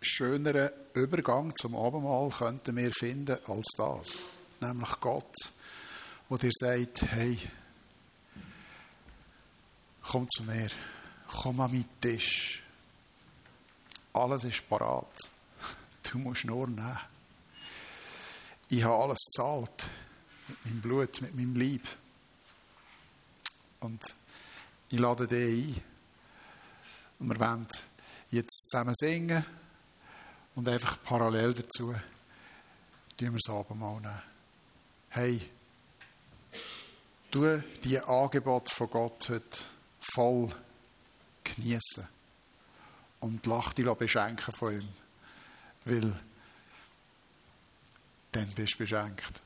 schöneren 0.00 0.70
Übergang 0.94 1.54
zum 1.54 1.76
Abendmahl 1.76 2.30
könnten 2.30 2.74
wir 2.76 2.90
finden 2.92 3.36
als 3.46 3.66
das? 3.76 4.22
Nämlich 4.58 5.00
Gott, 5.00 5.34
wo 6.30 6.38
dir 6.38 6.50
sagt, 6.50 7.02
hey, 7.10 7.38
komm 10.02 10.26
zu 10.30 10.44
mir, 10.44 10.70
komm 11.28 11.60
an 11.60 11.70
meinen 11.70 12.00
Tisch. 12.00 12.62
Alles 14.14 14.44
ist 14.44 14.66
parat. 14.66 15.14
Du 16.10 16.16
musst 16.16 16.46
nur 16.46 16.68
nehmen. 16.68 16.98
Ich 18.70 18.82
habe 18.82 19.04
alles 19.04 19.18
gezahlt. 19.26 19.90
Mit 20.48 20.64
meinem 20.64 20.80
Blut, 20.80 21.20
mit 21.20 21.34
meinem 21.34 21.54
Leib. 21.54 21.86
Und 23.80 24.02
ich 24.92 24.98
lade 24.98 25.26
dich 25.26 25.76
ein. 25.76 25.82
Und 27.18 27.28
wir 27.30 27.40
wollen 27.40 27.66
jetzt 28.30 28.68
zusammen 28.68 28.94
singen 28.94 29.44
und 30.54 30.68
einfach 30.68 31.02
parallel 31.02 31.54
dazu 31.54 31.94
tun 33.16 33.32
wir 33.32 33.38
das 33.42 33.54
Abendmahl 33.54 34.00
nehmen. 34.00 34.22
Hey, 35.08 35.50
du 37.30 37.62
die 37.84 38.00
Angebot 38.00 38.68
von 38.68 38.90
Gott 38.90 39.28
heute 39.30 39.58
voll 40.00 40.50
genießen 41.44 42.06
und 43.20 43.46
lach 43.46 43.72
dich 43.72 43.86
beschenken 43.86 44.54
von 44.54 44.74
ihm, 44.74 44.88
weil 45.86 46.12
dann 48.32 48.50
bist 48.52 48.74
du 48.74 48.78
beschenkt. 48.78 49.40